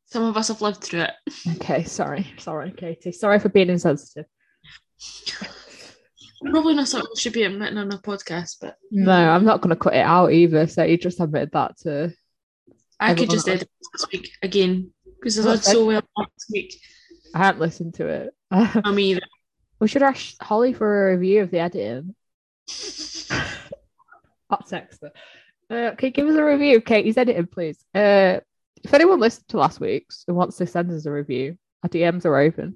Some 0.05 0.23
of 0.23 0.37
us 0.37 0.47
have 0.47 0.61
lived 0.61 0.81
through 0.81 1.01
it. 1.01 1.11
Okay, 1.55 1.83
sorry, 1.83 2.33
sorry, 2.37 2.71
Katie. 2.71 3.11
Sorry 3.11 3.39
for 3.39 3.49
being 3.49 3.69
insensitive. 3.69 4.25
Probably 6.41 6.75
not 6.75 6.87
something 6.87 7.09
we 7.13 7.19
should 7.19 7.33
be 7.33 7.43
admitting 7.43 7.77
on 7.77 7.91
a 7.91 7.97
podcast, 7.97 8.57
but 8.61 8.77
No, 8.91 9.11
I'm 9.11 9.45
not 9.45 9.61
going 9.61 9.75
to 9.75 9.81
cut 9.81 9.95
it 9.95 10.05
out 10.05 10.31
either. 10.31 10.67
So 10.67 10.83
you 10.83 10.97
just 10.97 11.19
admitted 11.19 11.51
that 11.53 11.77
to. 11.79 12.13
I 12.99 13.13
could 13.13 13.29
just 13.29 13.47
edit 13.47 13.69
this 13.93 14.05
week 14.11 14.31
again 14.41 14.91
because 15.19 15.45
I 15.45 15.55
did 15.55 15.63
so 15.63 15.85
well 15.85 16.01
last 16.17 16.45
week. 16.51 16.75
I 17.33 17.39
haven't 17.39 17.61
listened 17.61 17.95
to 17.95 18.07
it. 18.07 18.33
I 18.51 18.91
mean, 18.91 19.19
we 19.79 19.87
should 19.87 20.03
ask 20.03 20.41
Holly 20.41 20.73
for 20.73 21.09
a 21.09 21.15
review 21.15 21.41
of 21.41 21.51
the 21.51 21.59
editing. 21.59 22.15
Hot 24.49 24.69
sex. 24.69 24.99
Uh, 25.69 25.91
you 26.01 26.09
give 26.11 26.27
us 26.27 26.35
a 26.35 26.43
review 26.43 26.77
of 26.77 26.85
Katie's 26.85 27.17
editing, 27.17 27.47
please? 27.47 27.83
Uh, 27.93 28.39
if 28.83 28.93
anyone 28.93 29.19
listened 29.19 29.47
to 29.49 29.57
last 29.57 29.79
week's 29.79 30.23
and 30.27 30.37
wants 30.37 30.57
to 30.57 30.67
send 30.67 30.91
us 30.91 31.05
a 31.05 31.11
review, 31.11 31.57
our 31.83 31.89
DMs 31.89 32.25
are 32.25 32.37
open. 32.37 32.75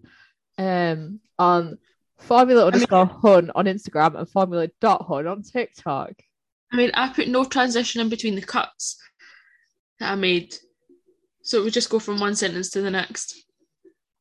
Um, 0.58 1.20
on 1.38 1.78
Formula 2.18 2.66
underscore 2.66 3.06
Hun 3.06 3.52
on 3.56 3.66
Instagram 3.66 4.18
and 4.18 4.30
Formula 4.30 4.68
dot 4.82 5.06
Hun 5.08 5.28
on 5.28 5.44
TikTok. 5.44 6.14
I 6.72 6.76
mean, 6.76 6.92
I 6.94 7.14
put 7.14 7.28
no 7.28 7.46
transition 7.46 8.02
in 8.02 8.10
between 8.10 8.36
the 8.36 8.42
cuts 8.42 8.98
that 10.00 10.12
I 10.12 10.16
made, 10.16 10.56
so 11.42 11.60
it 11.60 11.64
would 11.64 11.74
just 11.74 11.90
go 11.90 12.00
from 12.00 12.20
one 12.20 12.36
sentence 12.36 12.70
to 12.72 12.82
the 12.82 12.92
next. 12.92 13.44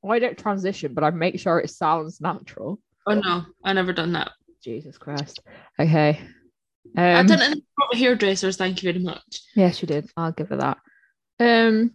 Well, 0.03 0.13
I 0.15 0.19
don't 0.19 0.39
transition, 0.39 0.95
but 0.95 1.05
I 1.05 1.11
make 1.11 1.39
sure 1.39 1.59
it 1.59 1.71
sounds 1.71 2.21
natural. 2.21 2.81
Oh 3.07 3.15
no, 3.15 3.45
I 3.65 3.73
never 3.73 3.93
done 3.93 4.13
that. 4.13 4.33
Jesus 4.63 4.99
Christ. 4.99 5.41
Okay. 5.79 6.21
I 6.97 7.15
Um, 7.21 7.27
done 7.27 7.43
it 7.43 7.59
in 7.93 7.99
hairdressers. 7.99 8.57
Thank 8.57 8.83
you 8.83 8.93
very 8.93 9.05
much. 9.05 9.41
Yes, 9.55 9.83
you 9.83 9.87
did. 9.87 10.11
I'll 10.17 10.33
give 10.33 10.49
her 10.49 10.57
that. 10.57 10.79
Um, 11.41 11.93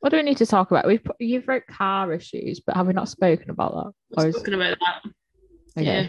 what 0.00 0.10
do 0.10 0.16
we 0.16 0.22
need 0.22 0.38
to 0.38 0.46
talk 0.46 0.70
about? 0.70 0.86
We've 0.86 1.02
put, 1.02 1.16
you've 1.18 1.48
wrote 1.48 1.66
car 1.66 2.12
issues, 2.12 2.60
but 2.60 2.76
have 2.76 2.86
we 2.86 2.92
not 2.92 3.08
spoken 3.08 3.50
about 3.50 3.74
that? 3.74 4.24
We've 4.24 4.34
spoken 4.34 4.54
about 4.54 4.78
that. 4.80 5.10
okay. 5.78 6.02
Yeah, 6.04 6.06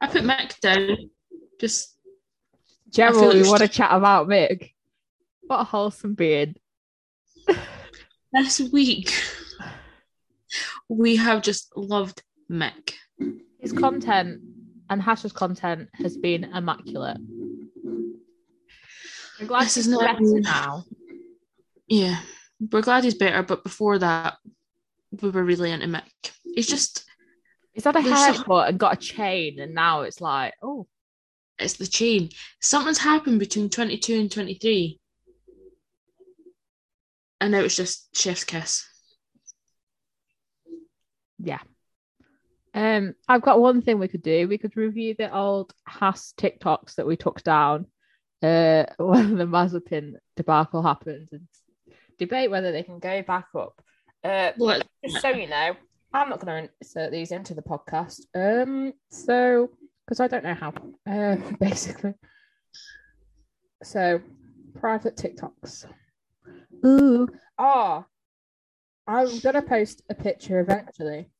I 0.00 0.06
put 0.08 0.22
Mick 0.24 0.58
down. 0.60 1.10
Just 1.60 1.96
Generally, 2.90 3.34
we 3.36 3.40
it's 3.40 3.48
want 3.48 3.60
to 3.62 3.68
chat 3.68 3.90
about 3.92 4.28
Mick. 4.28 4.70
What 5.48 5.60
a 5.60 5.64
wholesome 5.64 6.14
beard. 6.14 6.58
This 8.30 8.60
week, 8.60 9.10
we 10.86 11.16
have 11.16 11.40
just 11.40 11.74
loved 11.74 12.22
Mick. 12.52 12.92
His 13.58 13.72
content 13.72 14.42
and 14.90 15.00
Haas's 15.00 15.32
content 15.32 15.88
has 15.94 16.18
been 16.18 16.44
immaculate. 16.44 17.16
I'm 19.40 19.46
glad 19.46 19.62
This 19.64 19.76
he's 19.76 19.86
is 19.86 19.92
not- 19.94 20.02
better 20.18 20.40
now. 20.40 20.84
Yeah, 21.86 22.20
we're 22.70 22.82
glad 22.82 23.04
he's 23.04 23.14
better, 23.14 23.42
but 23.42 23.64
before 23.64 23.98
that, 24.00 24.36
we 25.22 25.30
were 25.30 25.42
really 25.42 25.72
into 25.72 25.86
Mick. 25.86 26.02
He's 26.54 26.66
just, 26.66 27.06
He's 27.72 27.84
had 27.84 27.96
a 27.96 28.02
haircut 28.02 28.68
and 28.68 28.78
got 28.78 28.92
a 28.92 28.96
chain, 28.98 29.58
and 29.58 29.74
now 29.74 30.02
it's 30.02 30.20
like, 30.20 30.52
oh, 30.62 30.86
it's 31.58 31.78
the 31.78 31.86
chain. 31.86 32.28
Something's 32.60 32.98
happened 32.98 33.38
between 33.40 33.70
22 33.70 34.20
and 34.20 34.30
23. 34.30 35.00
And 37.40 37.52
now 37.52 37.60
it's 37.60 37.76
just 37.76 38.16
chef's 38.16 38.44
kiss. 38.44 38.86
yeah. 41.38 41.60
Um, 42.74 43.14
I've 43.28 43.42
got 43.42 43.60
one 43.60 43.82
thing 43.82 43.98
we 43.98 44.08
could 44.08 44.22
do. 44.22 44.46
We 44.46 44.58
could 44.58 44.76
review 44.76 45.14
the 45.18 45.34
old 45.34 45.72
Haas 45.86 46.34
TikToks 46.36 46.96
that 46.96 47.06
we 47.06 47.16
took 47.16 47.42
down 47.42 47.86
uh, 48.42 48.84
when 48.98 49.36
the 49.36 49.46
Mazepin 49.46 50.14
debacle 50.36 50.82
happened 50.82 51.28
and 51.32 51.48
debate 52.18 52.50
whether 52.50 52.72
they 52.72 52.82
can 52.82 52.98
go 52.98 53.22
back 53.22 53.48
up. 53.56 53.80
Uh, 54.22 54.52
Well, 54.58 54.82
just 55.04 55.22
so 55.22 55.30
you 55.30 55.48
know, 55.48 55.76
I'm 56.12 56.28
not 56.28 56.40
going 56.40 56.64
to 56.64 56.70
insert 56.80 57.10
these 57.10 57.32
into 57.32 57.54
the 57.54 57.62
podcast. 57.62 58.20
Um, 58.34 58.92
so 59.10 59.70
because 60.04 60.20
I 60.20 60.26
don't 60.26 60.44
know 60.44 60.54
how, 60.54 60.72
uh, 61.06 61.36
basically. 61.60 62.14
So, 63.82 64.20
private 64.80 65.16
TikToks. 65.16 65.84
Ooh, 66.84 67.28
oh, 67.58 68.04
I'm 69.06 69.38
gonna 69.40 69.62
post 69.62 70.02
a 70.10 70.14
picture 70.14 70.60
eventually, 70.60 71.30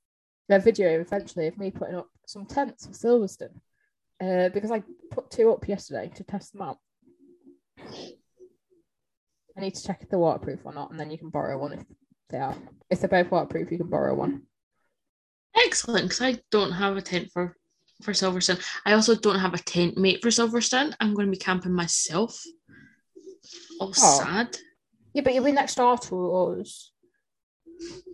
a 0.49 0.59
video 0.59 1.01
eventually 1.01 1.47
of 1.47 1.59
me 1.59 1.71
putting 1.71 1.97
up 1.97 2.09
some 2.27 2.47
tents 2.47 2.87
for 2.87 2.93
Silverstone, 2.93 3.61
uh, 4.21 4.49
because 4.51 4.71
I 4.71 4.83
put 5.11 5.31
two 5.31 5.51
up 5.53 5.67
yesterday 5.69 6.11
to 6.17 6.25
test 6.25 6.53
them 6.53 6.63
out. 6.63 6.79
I 9.57 9.61
need 9.61 9.75
to 9.75 9.83
check 9.83 10.01
if 10.03 10.09
they're 10.09 10.19
waterproof 10.19 10.61
or 10.65 10.73
not, 10.73 10.91
and 10.91 10.99
then 11.01 11.11
you 11.11 11.19
can 11.19 11.31
borrow 11.31 11.59
one 11.59 11.73
if 11.73 11.85
they 12.31 12.39
are. 12.39 12.57
If 12.91 13.01
they're 13.01 13.09
both 13.09 13.31
waterproof, 13.31 13.71
you 13.73 13.79
can 13.79 13.89
borrow 13.91 14.15
one. 14.15 14.43
excellent, 15.67 16.05
because 16.05 16.23
I 16.23 16.41
don't 16.51 16.71
have 16.73 16.97
a 16.97 17.03
tent 17.03 17.31
for, 17.33 17.57
for 18.03 18.13
Silverstone. 18.13 18.65
I 18.87 18.93
also 18.93 19.17
don't 19.17 19.41
have 19.41 19.55
a 19.55 19.59
tent 19.59 19.99
mate 19.99 20.21
for 20.23 20.29
Silverstone. 20.29 20.95
I'm 21.01 21.15
going 21.15 21.27
to 21.27 21.33
be 21.33 21.37
camping 21.37 21.73
myself. 21.73 22.41
All 23.81 23.89
Oh. 23.97 24.21
sad. 24.23 24.57
Yeah, 25.13 25.23
but 25.23 25.35
you'll 25.35 25.45
be 25.45 25.53
next 25.53 25.77
door 25.77 25.97
to 25.99 26.35
us. 26.35 26.93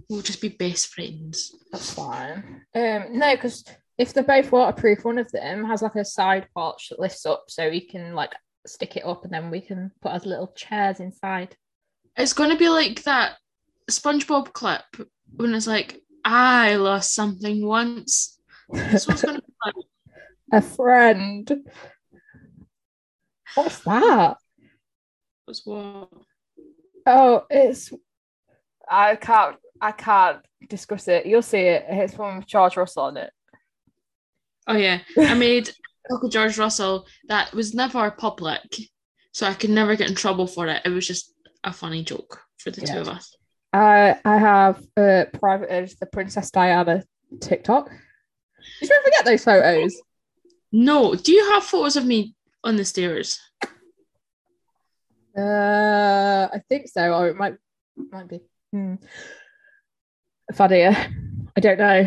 We'll 0.09 0.23
just 0.23 0.41
be 0.41 0.49
best 0.49 0.89
friends. 0.89 1.55
That's 1.73 1.93
fine. 1.93 2.63
Um, 2.75 3.19
no, 3.19 3.35
because 3.35 3.65
if 3.99 4.13
they're 4.13 4.23
both 4.23 4.53
waterproof, 4.53 5.05
one 5.05 5.19
of 5.19 5.31
them 5.33 5.65
has 5.65 5.83
like 5.83 5.95
a 5.97 6.05
side 6.05 6.49
porch 6.55 6.89
that 6.91 7.01
lifts 7.01 7.25
up, 7.27 7.45
so 7.49 7.67
you 7.67 7.87
can 7.87 8.15
like 8.15 8.33
stick 8.67 8.97
it 8.97 9.05
up, 9.05 9.25
and 9.25 9.33
then 9.33 9.51
we 9.51 9.61
can 9.61 9.91
put 10.03 10.13
as 10.13 10.27
little 10.27 10.53
chairs 10.55 11.01
inside. 11.01 11.57
It's 12.17 12.33
going 12.33 12.51
to 12.51 12.57
be 12.57 12.69
like 12.69 13.03
that 13.05 13.37
SpongeBob 13.91 14.53
clip 14.53 14.85
when 15.37 15.55
it's 15.55 15.67
like, 15.67 16.01
I 16.25 16.77
lost 16.77 17.15
something 17.15 17.67
once. 17.67 18.39
That's 18.71 19.09
it's 19.09 19.23
going 19.23 19.37
to 19.37 19.43
be 19.43 19.53
like. 19.65 19.75
a 20.53 20.63
friend. 20.63 21.65
What's 23.55 23.81
that? 23.81 24.37
Was 25.47 25.63
what? 25.65 26.09
Oh, 27.07 27.45
it's. 27.51 27.93
I 28.89 29.17
can't. 29.17 29.57
I 29.81 29.93
can't 29.93 30.39
discuss 30.69 31.09
it. 31.09 31.27
You'll 31.27 31.43
see 31.43 31.59
it. 31.61 31.85
It's 31.89 32.15
from 32.15 32.43
George 32.47 32.77
Russell 32.77 33.05
on 33.05 33.17
it. 33.17 33.31
Oh, 34.67 34.77
yeah. 34.77 35.01
I 35.19 35.35
made 35.35 35.71
Uncle 36.11 36.29
George 36.29 36.57
Russell 36.59 37.07
that 37.29 37.53
was 37.53 37.75
never 37.75 38.11
public, 38.11 38.61
so 39.33 39.47
I 39.47 39.55
could 39.55 39.71
never 39.71 39.97
get 39.97 40.09
in 40.09 40.15
trouble 40.15 40.47
for 40.47 40.67
it. 40.69 40.83
It 40.85 40.89
was 40.91 41.07
just 41.07 41.35
a 41.65 41.73
funny 41.73 42.03
joke 42.03 42.41
for 42.59 42.71
the 42.71 42.81
Yeah. 42.83 42.95
two 42.95 43.01
of 43.01 43.09
us. 43.09 43.37
I 43.73 44.17
I 44.25 44.39
have 44.39 44.83
uh, 44.97 45.25
privated 45.33 45.93
the 46.01 46.07
Princess 46.07 46.51
Diana 46.51 47.03
TikTok. 47.41 47.91
Did 48.81 48.89
you 48.89 48.97
ever 49.01 49.11
get 49.11 49.25
those 49.27 49.45
photos? 49.45 49.95
No, 50.73 51.15
do 51.15 51.33
you 51.33 51.53
have 51.53 51.65
photos 51.65 51.97
of 51.97 52.07
me 52.07 52.35
on 52.63 52.77
the 52.77 52.85
stairs? 52.85 53.39
Uh, 55.37 56.49
I 56.53 56.63
think 56.69 56.89
so, 56.89 57.13
or 57.13 57.29
it 57.29 57.37
might 57.37 57.55
might 58.13 58.29
be. 58.29 58.41
Hmm. 58.73 58.95
Fadia, 60.53 60.95
I 61.57 61.61
don't 61.61 61.79
know. 61.79 62.07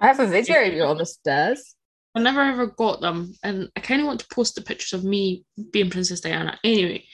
I 0.00 0.06
have 0.06 0.20
a 0.20 0.26
video 0.26 0.64
of 0.66 0.72
you 0.72 0.82
on 0.84 0.98
the 0.98 1.06
stairs. 1.06 1.74
I 2.14 2.20
never 2.20 2.40
ever 2.40 2.66
got 2.66 3.00
them, 3.00 3.34
and 3.42 3.68
I 3.76 3.80
kind 3.80 4.00
of 4.00 4.06
want 4.06 4.20
to 4.20 4.26
post 4.34 4.54
the 4.54 4.62
pictures 4.62 4.92
of 4.92 5.04
me 5.04 5.44
being 5.72 5.90
Princess 5.90 6.20
Diana 6.20 6.58
anyway, 6.64 7.04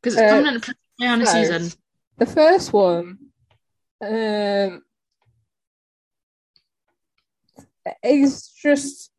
because 0.00 0.14
it's 0.18 0.22
Uh, 0.22 0.28
coming 0.36 0.54
in 0.54 0.60
Princess 0.60 0.84
Diana 0.98 1.24
no. 1.24 1.30
season. 1.30 1.72
The 2.18 2.26
first 2.26 2.72
one, 2.72 3.18
um, 4.00 4.82
is 8.04 8.48
just 8.62 9.10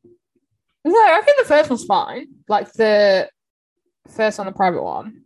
no. 0.86 0.94
I 0.96 1.22
think 1.26 1.38
the 1.40 1.48
first 1.48 1.70
one's 1.70 1.86
fine. 1.86 2.28
Like 2.48 2.72
the 2.74 3.30
first 4.14 4.40
on 4.40 4.46
the 4.46 4.52
private 4.52 4.84
one. 4.84 5.22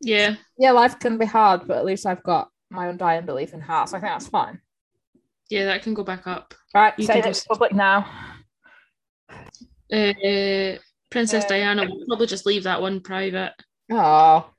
Yeah, 0.00 0.36
Yeah, 0.58 0.72
life 0.72 0.98
can 0.98 1.16
be 1.18 1.24
hard, 1.26 1.66
but 1.66 1.78
at 1.78 1.84
least 1.86 2.04
I've 2.06 2.22
got 2.22 2.50
my 2.70 2.88
undying 2.88 3.24
belief 3.26 3.54
in 3.54 3.60
heart. 3.60 3.88
So 3.88 3.96
I 3.96 4.00
think 4.00 4.12
that's 4.12 4.28
fine. 4.28 4.60
yeah, 5.48 5.64
that 5.66 5.82
can 5.82 5.94
go 5.94 6.04
back 6.04 6.26
up. 6.26 6.54
Right, 6.74 6.92
You 6.98 7.06
say 7.06 7.14
can 7.14 7.22
it 7.22 7.26
just- 7.34 7.46
public 7.48 7.72
now. 7.72 8.06
Uh, 9.92 10.76
Princess 11.10 11.44
Uh, 11.44 11.48
Diana, 11.48 11.86
we'll 11.88 12.04
probably 12.06 12.26
just 12.26 12.46
leave 12.46 12.64
that 12.64 12.80
one 12.82 13.00
private. 13.00 13.52
Oh, 13.90 14.50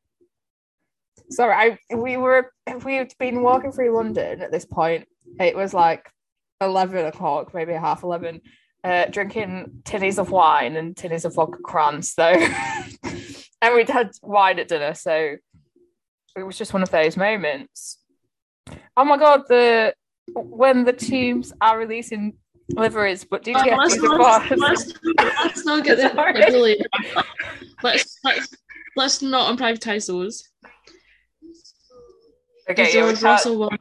sorry. 1.30 1.54
I 1.91 1.95
we 1.95 2.15
were 2.17 2.52
we'd 2.86 3.13
been 3.19 3.41
walking 3.43 3.71
through 3.73 3.93
London 3.95 4.41
at 4.41 4.52
this 4.52 4.65
point. 4.65 5.06
It 5.39 5.56
was 5.56 5.73
like 5.73 6.10
eleven 6.62 7.06
o'clock, 7.06 7.54
maybe 7.54 7.73
half 7.73 8.04
eleven. 8.04 8.41
Uh, 8.84 9.06
drinking 9.08 9.82
tinnies 9.84 10.17
of 10.17 10.32
wine 10.32 10.78
and 10.78 10.95
tinnies 10.95 11.26
of 11.26 11.36
vodka 11.36 11.58
crans, 11.62 12.15
though, 12.15 12.32
and 13.62 13.76
we'd 13.76 13.89
had 13.89 14.12
wine 14.22 14.60
at 14.60 14.67
dinner, 14.67 14.93
so 14.93 15.36
it 16.36 16.43
was 16.43 16.58
just 16.58 16.74
one 16.74 16.84
of 16.84 16.91
those 16.91 17.17
moments. 17.17 17.98
Oh 18.96 19.06
my 19.06 19.17
god! 19.17 19.43
The 19.48 19.93
when 20.34 20.84
the 20.84 20.93
teams 20.93 21.54
are 21.62 21.78
releasing 21.80 22.34
liveries, 22.72 23.24
but 23.24 23.43
do 23.43 23.52
you 23.52 23.58
Oh, 23.60 23.63
get 23.63 23.78
let's, 23.78 23.98
not, 23.98 24.58
let's, 24.58 24.93
let's 25.17 25.65
not 25.65 25.84
get 25.86 25.98
the 25.98 26.13
Sorry. 26.13 26.34
really. 26.34 26.82
Let's, 27.82 28.20
let's 28.24 28.54
let's 28.96 29.22
not 29.22 29.58
unprivatize 29.58 30.08
those. 30.08 30.43
Okay, 32.70 32.91
yeah, 32.93 33.06
we 33.08 33.13
Russell 33.13 33.58
one. 33.58 33.78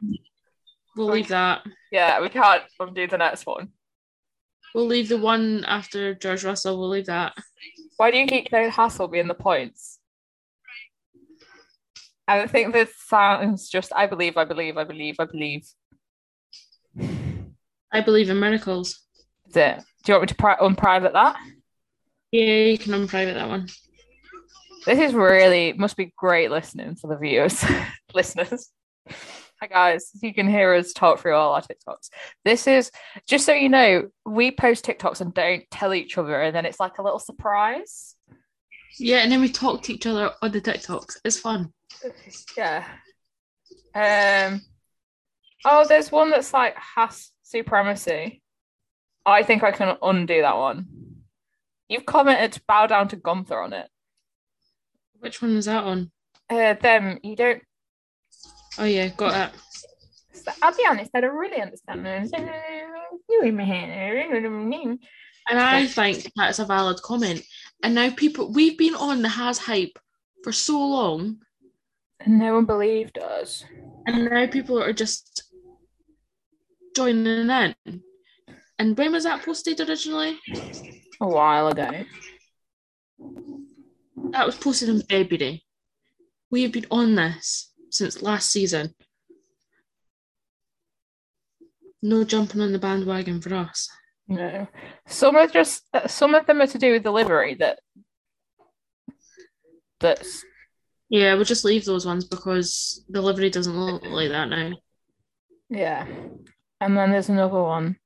We'll 0.96 1.08
leave 1.08 1.28
that. 1.28 1.66
yeah, 1.90 2.20
we 2.20 2.28
can't 2.28 2.62
undo 2.78 3.06
the 3.08 3.18
next 3.18 3.44
one. 3.44 3.70
We'll 4.74 4.86
leave 4.86 5.08
the 5.08 5.18
one 5.18 5.64
after 5.66 6.14
George 6.14 6.44
Russell. 6.44 6.78
We'll 6.78 6.90
leave 6.90 7.06
that. 7.06 7.34
Why 7.96 8.10
do 8.10 8.18
you 8.18 8.26
keep 8.26 8.48
saying 8.50 8.70
Hassel 8.70 9.08
being 9.08 9.28
the 9.28 9.34
points? 9.34 9.98
I 12.28 12.46
think 12.46 12.72
this 12.72 12.90
sounds 13.06 13.68
just 13.68 13.92
I 13.94 14.06
believe, 14.06 14.36
I 14.36 14.44
believe, 14.44 14.76
I 14.76 14.84
believe, 14.84 15.16
I 15.18 15.24
believe. 15.24 15.66
I 17.92 18.00
believe 18.00 18.28
in 18.28 18.40
miracles. 18.40 19.02
Is 19.48 19.56
it? 19.56 19.78
Do 20.04 20.12
you 20.12 20.14
want 20.14 20.22
me 20.22 20.26
to 20.26 20.34
pri- 20.34 20.56
unprivate 20.60 21.12
that? 21.12 21.36
Yeah, 22.32 22.44
you 22.44 22.78
can 22.78 22.94
unprivate 22.94 23.34
that 23.34 23.48
one. 23.48 23.68
This 24.84 24.98
is 24.98 25.14
really 25.14 25.72
must 25.72 25.96
be 25.96 26.12
great 26.16 26.50
listening 26.50 26.96
for 26.96 27.06
the 27.08 27.16
viewers, 27.16 27.64
listeners. 28.14 28.70
Hi 29.66 29.90
guys, 29.90 30.12
you 30.22 30.32
can 30.32 30.48
hear 30.48 30.74
us 30.74 30.92
talk 30.92 31.18
through 31.18 31.34
all 31.34 31.54
our 31.54 31.60
TikToks. 31.60 32.10
This 32.44 32.68
is 32.68 32.92
just 33.26 33.44
so 33.44 33.52
you 33.52 33.68
know, 33.68 34.08
we 34.24 34.52
post 34.52 34.84
TikToks 34.84 35.20
and 35.20 35.34
don't 35.34 35.64
tell 35.72 35.92
each 35.92 36.16
other, 36.16 36.40
and 36.40 36.54
then 36.54 36.64
it's 36.64 36.78
like 36.78 36.98
a 36.98 37.02
little 37.02 37.18
surprise. 37.18 38.14
Yeah, 39.00 39.18
and 39.18 39.32
then 39.32 39.40
we 39.40 39.50
talk 39.50 39.82
to 39.82 39.94
each 39.94 40.06
other 40.06 40.30
on 40.40 40.52
the 40.52 40.60
TikToks. 40.60 41.16
It's 41.24 41.40
fun. 41.40 41.72
Yeah. 42.56 42.86
Um. 43.92 44.62
Oh, 45.64 45.84
there's 45.88 46.12
one 46.12 46.30
that's 46.30 46.52
like 46.52 46.76
Haas 46.76 47.32
supremacy. 47.42 48.42
I 49.24 49.42
think 49.42 49.64
I 49.64 49.72
can 49.72 49.96
undo 50.00 50.42
that 50.42 50.58
one. 50.58 50.86
You've 51.88 52.06
commented 52.06 52.62
bow 52.68 52.86
down 52.86 53.08
to 53.08 53.16
Gunther 53.16 53.60
on 53.60 53.72
it. 53.72 53.88
Which 55.18 55.42
one 55.42 55.56
is 55.56 55.64
that 55.64 55.82
on? 55.82 56.12
Uh, 56.48 56.74
them 56.74 57.18
you 57.24 57.34
don't. 57.34 57.62
Oh 58.78 58.84
yeah, 58.84 59.08
got 59.08 59.52
it. 59.54 59.60
I'll 60.62 60.76
be 60.76 60.84
honest, 60.88 61.10
I 61.14 61.20
don't 61.20 61.36
really 61.36 61.60
understand. 61.60 62.30
You 63.28 63.42
in 63.42 63.56
my 63.56 63.64
head. 63.64 65.00
And 65.48 65.58
I 65.60 65.86
think 65.86 66.30
that's 66.36 66.58
a 66.58 66.64
valid 66.64 67.00
comment. 67.02 67.42
And 67.82 67.94
now 67.94 68.10
people, 68.10 68.52
we've 68.52 68.76
been 68.78 68.94
on 68.94 69.22
the 69.22 69.28
Haas 69.28 69.58
hype 69.58 69.98
for 70.44 70.52
so 70.52 70.78
long, 70.78 71.38
And 72.20 72.38
no 72.38 72.54
one 72.54 72.64
believed 72.64 73.18
us. 73.18 73.64
and 74.06 74.24
now 74.30 74.46
people 74.46 74.80
are 74.82 74.92
just 74.92 75.44
joining 76.94 77.26
in. 77.50 77.74
And 78.78 78.96
when 78.96 79.12
was 79.12 79.24
that 79.24 79.44
posted 79.44 79.80
originally? 79.80 80.38
A 81.20 81.26
while 81.26 81.68
ago. 81.68 82.04
That 84.30 84.46
was 84.46 84.56
posted 84.56 84.88
in 84.90 85.00
February. 85.02 85.64
We 86.50 86.62
have 86.62 86.72
been 86.72 86.86
on 86.90 87.14
this 87.14 87.72
since 87.96 88.22
last 88.22 88.50
season. 88.50 88.94
No 92.02 92.24
jumping 92.24 92.60
on 92.60 92.72
the 92.72 92.78
bandwagon 92.78 93.40
for 93.40 93.54
us. 93.54 93.88
No. 94.28 94.68
Some 95.06 95.36
are 95.36 95.46
just 95.46 95.82
some 96.08 96.34
of 96.34 96.46
them 96.46 96.60
are 96.60 96.66
to 96.66 96.78
do 96.78 96.92
with 96.92 97.02
delivery 97.02 97.54
that 97.54 97.78
that's 100.00 100.44
Yeah, 101.08 101.34
we'll 101.34 101.44
just 101.44 101.64
leave 101.64 101.84
those 101.84 102.04
ones 102.06 102.24
because 102.24 103.04
the 103.08 103.22
livery 103.22 103.50
doesn't 103.50 103.78
look 103.78 104.04
like 104.04 104.28
that 104.30 104.48
now. 104.48 104.72
yeah. 105.68 106.06
And 106.80 106.94
then 106.96 107.10
there's 107.10 107.30
another 107.30 107.62
one 107.62 107.96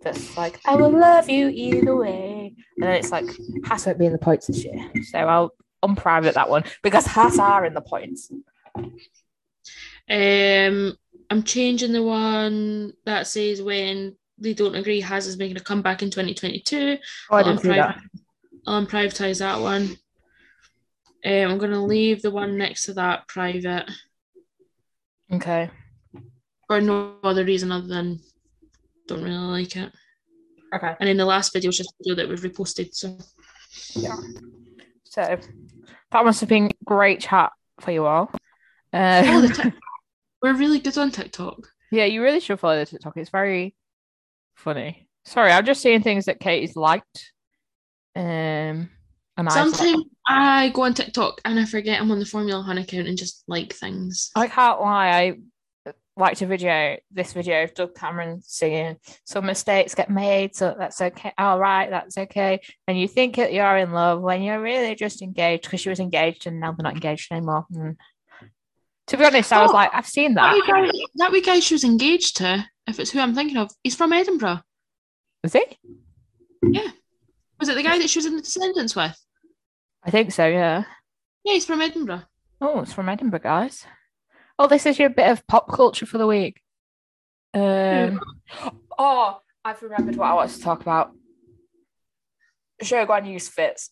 that's 0.00 0.34
like, 0.36 0.58
I 0.64 0.76
will 0.76 0.90
love 0.90 1.28
you 1.28 1.48
either 1.50 1.94
way. 1.94 2.54
And 2.78 2.82
then 2.86 2.92
it's 2.92 3.10
like, 3.12 3.26
Haas 3.66 3.84
won't 3.84 3.98
be 3.98 4.06
in 4.06 4.12
the 4.12 4.18
points 4.18 4.46
this 4.46 4.64
year. 4.64 4.90
So 5.10 5.18
I'll 5.18 5.50
unprivate 5.82 6.34
that 6.34 6.48
one 6.48 6.64
because 6.82 7.04
Haas 7.06 7.38
are 7.38 7.66
in 7.66 7.74
the 7.74 7.82
points. 7.82 8.32
Um, 10.10 10.96
I'm 11.30 11.42
changing 11.42 11.92
the 11.92 12.02
one 12.02 12.92
that 13.04 13.26
says 13.26 13.60
when 13.60 14.16
they 14.38 14.54
don't 14.54 14.74
agree, 14.74 15.00
Haas 15.00 15.26
is 15.26 15.36
making 15.36 15.56
a 15.56 15.60
comeback 15.60 16.02
in 16.02 16.10
2022. 16.10 16.96
Oh, 17.30 17.36
I 17.36 17.38
I'll 17.38 17.44
didn't 17.44 17.60
see 17.60 17.68
that. 17.68 17.98
I'll 18.66 18.84
unprivatize 18.86 19.40
that 19.40 19.60
one. 19.60 19.96
Um, 21.24 21.50
I'm 21.52 21.58
going 21.58 21.72
to 21.72 21.80
leave 21.80 22.22
the 22.22 22.30
one 22.30 22.56
next 22.56 22.84
to 22.86 22.94
that 22.94 23.26
private 23.28 23.90
Okay. 25.32 25.68
for 26.66 26.80
no 26.80 27.16
other 27.22 27.44
reason 27.44 27.70
other 27.72 27.86
than 27.88 28.20
don't 29.08 29.22
really 29.24 29.36
like 29.36 29.76
it. 29.76 29.92
Okay. 30.74 30.94
And 31.00 31.08
in 31.08 31.16
the 31.16 31.24
last 31.26 31.52
video, 31.52 31.68
was 31.68 31.76
just 31.78 31.90
a 31.90 31.94
video 32.02 32.14
that 32.16 32.28
we've 32.28 32.40
reposted. 32.52 32.94
So 32.94 33.18
Yeah. 33.94 34.16
So 35.04 35.38
that 36.12 36.24
must 36.24 36.40
have 36.40 36.48
been 36.48 36.70
great 36.84 37.20
chat 37.20 37.52
for 37.80 37.90
you 37.90 38.06
all. 38.06 38.30
Uh, 38.92 39.70
we're 40.42 40.54
really 40.54 40.78
good 40.78 40.96
on 40.98 41.10
TikTok. 41.10 41.68
yeah, 41.90 42.04
you 42.04 42.22
really 42.22 42.40
should 42.40 42.60
follow 42.60 42.78
the 42.78 42.86
TikTok. 42.86 43.16
It's 43.16 43.30
very 43.30 43.74
funny. 44.54 45.08
Sorry, 45.24 45.52
I'm 45.52 45.66
just 45.66 45.82
seeing 45.82 46.02
things 46.02 46.24
that 46.26 46.40
Katie's 46.40 46.76
liked. 46.76 47.32
Um, 48.16 48.88
and 49.36 49.48
I 49.48 49.50
Sometimes 49.50 50.04
I 50.26 50.70
go 50.70 50.82
on 50.82 50.94
TikTok 50.94 51.40
and 51.44 51.60
I 51.60 51.64
forget 51.64 52.00
I'm 52.00 52.10
on 52.10 52.18
the 52.18 52.26
Formula 52.26 52.64
One 52.66 52.78
account 52.78 53.08
and 53.08 53.16
just 53.16 53.44
like 53.46 53.72
things. 53.72 54.30
I 54.34 54.48
can't 54.48 54.80
lie. 54.80 55.08
I 55.08 55.92
liked 56.16 56.42
a 56.42 56.46
video, 56.46 56.96
this 57.12 57.32
video 57.32 57.62
of 57.62 57.74
Dove 57.74 57.94
Cameron 57.94 58.42
singing, 58.42 58.96
Some 59.24 59.46
mistakes 59.46 59.94
get 59.94 60.10
made, 60.10 60.56
so 60.56 60.74
that's 60.76 61.00
okay. 61.00 61.32
All 61.38 61.58
right, 61.60 61.88
that's 61.88 62.18
okay. 62.18 62.60
And 62.88 62.98
you 62.98 63.06
think 63.06 63.36
that 63.36 63.52
you're 63.52 63.76
in 63.76 63.92
love 63.92 64.20
when 64.20 64.42
you're 64.42 64.60
really 64.60 64.96
just 64.96 65.22
engaged 65.22 65.64
because 65.64 65.80
she 65.80 65.88
was 65.88 66.00
engaged 66.00 66.46
and 66.46 66.58
now 66.58 66.72
they're 66.72 66.82
not 66.82 66.94
engaged 66.94 67.30
anymore. 67.30 67.66
Mm. 67.72 67.96
To 69.08 69.16
be 69.16 69.24
honest, 69.24 69.52
I 69.52 69.62
was 69.62 69.70
Oh, 69.70 69.74
like, 69.74 69.90
I've 69.92 70.06
seen 70.06 70.34
That 70.34 70.52
that. 70.52 70.54
wee, 70.82 70.90
guy, 70.92 71.04
that 71.16 71.32
wee 71.32 71.40
guy 71.40 71.60
she 71.60 71.74
was 71.74 71.84
engaged 71.84 72.36
to, 72.38 72.64
if 72.86 72.98
it's 73.00 73.10
who 73.10 73.20
I'm 73.20 73.34
thinking 73.34 73.56
of, 73.56 73.70
he's 73.82 73.94
from 73.96 74.12
Edinburgh. 74.12 74.60
Was 75.42 75.52
he? 75.54 75.64
Yeah. 76.62 76.88
Was 77.58 77.68
it 77.68 77.74
the 77.76 77.82
guy 77.82 77.98
that 77.98 78.10
she 78.10 78.18
was 78.18 78.26
in 78.26 78.36
The 78.36 78.42
Descendants 78.42 78.94
with? 78.94 79.16
I 80.04 80.10
think 80.10 80.32
so, 80.32 80.46
yeah. 80.46 80.84
Yeah, 81.44 81.54
he's 81.54 81.64
from 81.66 81.80
Edinburgh. 81.80 82.22
Oh, 82.60 82.80
it's 82.80 82.92
from 82.92 83.08
Edinburgh, 83.08 83.40
guys. 83.40 83.84
Oh, 84.58 84.66
this 84.66 84.84
is 84.86 84.98
your 84.98 85.10
bit 85.10 85.30
of 85.30 85.46
pop 85.46 85.70
culture 85.72 86.06
for 86.06 86.18
the 86.18 86.26
week. 86.26 86.60
Um, 87.54 88.20
oh, 88.98 89.40
I've 89.64 89.82
remembered 89.82 90.16
what 90.16 90.26
I 90.28 90.34
wanted 90.34 90.54
to 90.56 90.62
talk 90.62 90.80
about. 90.82 91.12
Zhou 92.82 93.06
Guanyu's 93.06 93.48
fits. 93.48 93.90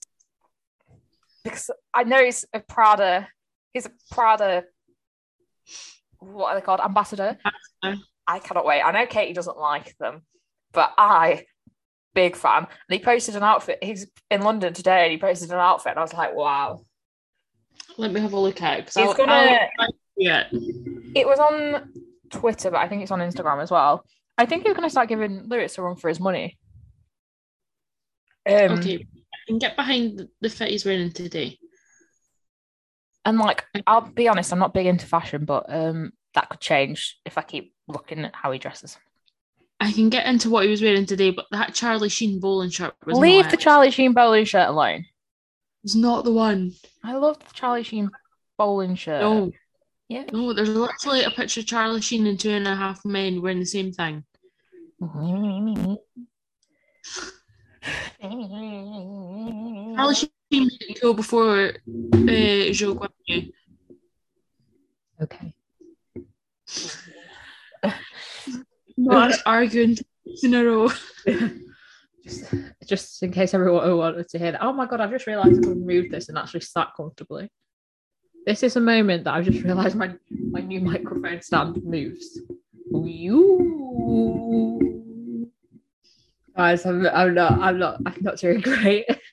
Because 1.43 1.71
I 1.95 2.05
know 2.05 2.23
he's 2.25 2.45
a 2.53 2.61
Prada, 2.61 3.29
he's 3.73 3.87
a 3.87 3.93
Prada, 4.11 4.65
what 6.19 6.53
are 6.53 6.55
they 6.61 6.65
called? 6.65 6.81
Ambassador. 6.81 7.37
Ambassador. 7.83 8.05
I 8.27 8.39
cannot 8.41 8.65
wait. 8.67 8.83
I 8.83 8.91
know 8.93 9.07
Katie 9.07 9.33
doesn't 9.35 9.59
like 9.59 9.97
them, 9.99 10.23
but 10.73 10.93
I, 10.99 11.45
big 12.15 12.35
fan. 12.37 12.67
And 12.67 12.69
he 12.89 12.99
posted 12.99 13.37
an 13.37 13.43
outfit. 13.45 13.79
He's 13.83 14.07
in 14.31 14.43
London 14.43 14.73
today 14.73 15.05
and 15.05 15.13
he 15.13 15.19
posted 15.19 15.51
an 15.51 15.59
outfit, 15.59 15.91
and 15.91 15.99
I 15.99 16.03
was 16.03 16.13
like, 16.15 16.35
wow. 16.35 16.81
Let 17.99 18.13
me 18.13 18.21
have 18.21 18.33
a 18.33 18.39
look 18.41 18.61
at 18.63 18.79
it. 18.81 18.85
He's 18.87 18.97
I'll- 18.97 19.15
gonna- 19.15 19.69
I'll- 19.79 19.89
yeah. 20.17 20.45
It 20.53 21.27
was 21.27 21.39
on 21.39 21.93
Twitter, 22.31 22.71
but 22.71 22.79
I 22.79 22.89
think 22.89 23.03
it's 23.03 23.11
on 23.11 23.21
Instagram 23.21 23.63
as 23.63 23.71
well. 23.71 24.05
I 24.39 24.47
think 24.47 24.65
he's 24.65 24.73
going 24.75 24.87
to 24.87 24.91
start 24.91 25.09
giving 25.09 25.49
Lewis 25.49 25.79
a 25.79 25.83
run 25.83 25.97
for 25.97 26.09
his 26.09 26.19
money. 26.21 26.59
Um, 28.49 28.79
Okay. 28.79 28.97
I 28.97 29.37
can 29.47 29.59
get 29.59 29.77
behind 29.77 30.19
the- 30.19 30.31
the 30.41 30.49
fit 30.51 30.71
he's 30.71 30.85
wearing 30.85 31.13
today. 31.13 31.59
And 33.27 33.39
like, 33.39 33.65
I'll 33.89 34.03
be 34.03 34.29
honest, 34.29 34.53
I'm 34.53 34.61
not 34.61 34.73
big 34.73 34.87
into 34.87 35.05
fashion, 35.05 35.45
but 35.45 35.67
um, 35.69 36.13
that 36.35 36.49
could 36.49 36.61
change 36.61 37.19
if 37.25 37.37
I 37.37 37.43
keep 37.43 37.75
looking 37.89 38.25
at 38.25 38.37
how 38.37 38.53
he 38.53 38.61
dresses. 38.61 38.97
I 39.81 39.91
can 39.91 40.11
get 40.11 40.27
into 40.27 40.49
what 40.49 40.65
he 40.65 40.71
was 40.71 40.81
wearing 40.81 41.07
today, 41.07 41.31
but 41.33 41.47
that 41.51 41.75
Charlie 41.75 42.09
Sheen 42.09 42.39
bowling 42.39 42.71
shirt 42.71 42.95
was 43.05 43.19
Leave 43.19 43.51
the. 43.51 43.57
Charlie 43.57 43.91
Sheen 43.91 44.13
bowling 44.13 44.45
shirt 44.45 44.69
alone. 44.69 45.07
It's 45.83 45.97
not 45.97 46.25
the 46.25 46.31
one. 46.33 46.73
I 47.03 47.17
love 47.17 47.41
the 47.41 47.53
Charlie 47.53 47.83
Sheen 47.83 48.11
bowling 48.57 48.95
shirt. 48.95 49.21
No. 49.21 49.51
Yeah. 50.09 50.27
No, 50.33 50.53
there's 50.53 50.69
literally 50.69 51.25
a 51.25 51.31
picture 51.31 51.61
of 51.61 51.67
Charlie 51.67 52.01
Sheen 52.01 52.29
and 52.29 52.39
two 52.39 52.51
and 52.51 52.69
a 52.69 52.77
half 52.77 53.05
men 53.05 53.43
wearing 53.43 53.59
the 53.59 53.67
same 53.67 53.93
thing. 53.93 54.23
Charlie 59.97 60.15
Sheen 60.15 60.31
made 60.51 60.71
it 60.81 61.01
cool 61.01 61.15
before 61.15 61.69
uh, 61.69 62.73
Joe 62.73 62.95
Guan 62.95 63.09
Yu. 63.27 63.53
Okay. 65.23 65.55
Not 68.97 69.35
arguing 69.45 69.99
in 70.43 70.55
a 70.55 70.65
row. 70.65 70.91
Just, 72.25 72.55
just 72.85 73.23
in 73.23 73.31
case 73.31 73.55
everyone 73.55 73.97
wanted 73.97 74.29
to 74.29 74.39
hear 74.39 74.51
that. 74.51 74.61
Oh 74.61 74.73
my 74.73 74.87
god, 74.87 75.01
I've 75.01 75.13
just 75.13 75.29
realised 75.29 75.61
I 75.61 75.63
can 75.63 75.87
move 75.87 76.11
this 76.11 76.29
and 76.29 76.37
actually 76.37 76.63
sat 76.63 76.89
comfortably. 76.97 77.49
This 78.45 78.65
is 78.65 78.75
a 78.75 78.81
moment 78.81 79.23
that 79.25 79.35
I've 79.35 79.45
just 79.45 79.63
realised 79.63 79.95
my 79.95 80.13
my 80.51 80.61
new 80.61 80.81
microphone 80.81 81.41
stand 81.41 81.81
moves. 81.85 82.41
You 82.93 83.61
guys, 86.57 86.85
I'm, 86.85 87.07
I'm 87.07 87.35
not 87.35 87.53
I'm 87.53 87.79
not 87.79 88.01
I'm 88.05 88.19
not 88.23 88.39
doing 88.39 88.61
great. 88.61 89.07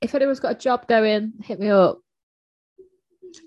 if 0.00 0.14
anyone's 0.14 0.40
got 0.40 0.52
a 0.52 0.58
job 0.58 0.86
going, 0.86 1.32
hit 1.42 1.60
me 1.60 1.68
up. 1.70 1.98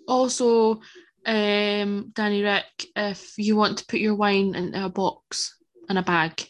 Also, 0.07 0.81
um, 1.25 2.11
Danny 2.13 2.41
Rick, 2.43 2.87
if 2.95 3.33
you 3.37 3.55
want 3.55 3.79
to 3.79 3.85
put 3.85 3.99
your 3.99 4.15
wine 4.15 4.55
in 4.55 4.73
a 4.75 4.89
box 4.89 5.57
and 5.89 5.97
a 5.97 6.03
bag, 6.03 6.45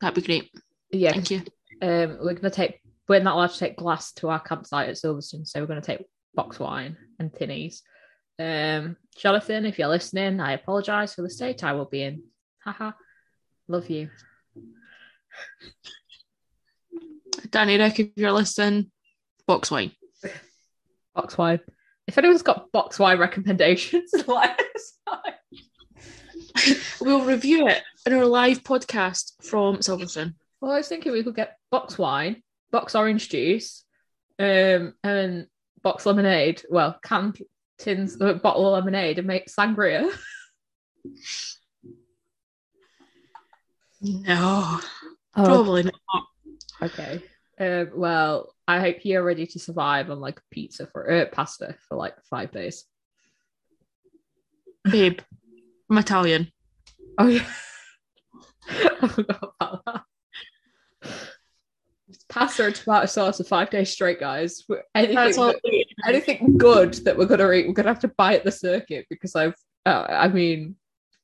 that'd 0.00 0.14
be 0.14 0.22
great. 0.26 0.50
Yeah, 0.90 1.12
Thank 1.12 1.30
you. 1.30 1.42
um, 1.82 2.18
we're 2.20 2.34
gonna 2.34 2.50
take 2.50 2.80
we're 3.08 3.20
not 3.20 3.36
allowed 3.36 3.50
to 3.50 3.58
take 3.58 3.76
glass 3.76 4.12
to 4.14 4.28
our 4.28 4.40
campsite 4.40 4.88
at 4.88 4.96
Silverstone, 4.96 5.46
so 5.46 5.60
we're 5.60 5.66
gonna 5.66 5.80
take 5.80 6.04
box 6.34 6.58
wine 6.58 6.96
and 7.18 7.32
tinnies. 7.32 7.80
Um, 8.38 8.96
Jonathan, 9.16 9.66
if 9.66 9.78
you're 9.78 9.88
listening, 9.88 10.40
I 10.40 10.52
apologise 10.52 11.14
for 11.14 11.22
the 11.22 11.30
state 11.30 11.64
I 11.64 11.72
will 11.72 11.86
be 11.86 12.02
in. 12.02 12.22
Haha, 12.64 12.92
love 13.66 13.90
you. 13.90 14.08
Danny 17.50 17.78
Rick, 17.78 18.00
if 18.00 18.08
you're 18.16 18.32
listening, 18.32 18.90
box 19.46 19.70
wine. 19.70 19.92
Box 21.14 21.38
wine. 21.38 21.60
If 22.06 22.18
anyone's 22.18 22.42
got 22.42 22.72
box 22.72 22.98
wine 22.98 23.18
recommendations, 23.18 24.10
let 24.26 24.60
us 24.74 24.92
know. 25.06 26.74
We'll 27.00 27.24
review 27.24 27.68
it 27.68 27.82
in 28.04 28.12
our 28.12 28.24
live 28.26 28.64
podcast 28.64 29.32
from 29.42 29.76
Silverstone. 29.76 30.34
Well, 30.60 30.72
I 30.72 30.78
was 30.78 30.88
thinking 30.88 31.12
we 31.12 31.22
could 31.22 31.36
get 31.36 31.56
box 31.70 31.96
wine, 31.96 32.42
box 32.72 32.96
orange 32.96 33.28
juice, 33.28 33.84
um, 34.40 34.94
and 35.04 35.46
box 35.82 36.04
lemonade. 36.04 36.62
Well, 36.68 36.98
canned 37.02 37.40
tins, 37.78 38.20
uh, 38.20 38.34
bottle 38.34 38.66
of 38.74 38.84
lemonade, 38.84 39.18
and 39.18 39.26
make 39.28 39.46
sangria. 39.48 40.10
No, 44.00 44.78
Oh, 45.36 45.44
probably 45.44 45.82
not. 45.84 45.94
Okay. 46.82 47.22
Um, 47.60 47.90
well, 47.94 48.54
I 48.68 48.78
hope 48.80 49.04
you're 49.04 49.24
ready 49.24 49.46
to 49.46 49.58
survive 49.58 50.10
on 50.10 50.20
like 50.20 50.40
pizza 50.50 50.86
for 50.86 51.10
uh, 51.10 51.26
pasta 51.32 51.74
for 51.88 51.96
like 51.96 52.14
five 52.30 52.52
days. 52.52 52.84
Babe, 54.84 55.18
I'm 55.90 55.98
Italian. 55.98 56.52
Oh 57.18 57.26
yeah, 57.26 57.44
I 59.02 59.08
forgot 59.08 59.52
about 59.60 59.82
that. 59.86 60.02
pasta 62.28 62.66
and 62.66 62.74
tomato 62.74 63.06
sauce 63.06 63.38
for 63.38 63.44
five 63.44 63.70
days 63.70 63.90
straight, 63.90 64.20
guys. 64.20 64.62
Anything, 64.94 65.16
that- 65.16 65.84
anything 66.06 66.56
good 66.58 66.94
that 67.04 67.18
we're 67.18 67.26
gonna 67.26 67.50
eat, 67.50 67.66
we're 67.66 67.74
gonna 67.74 67.88
have 67.88 67.98
to 68.00 68.08
buy 68.16 68.34
at 68.36 68.44
the 68.44 68.52
circuit 68.52 69.06
because 69.10 69.34
I've, 69.34 69.56
uh, 69.84 70.06
I 70.08 70.28
mean, 70.28 70.76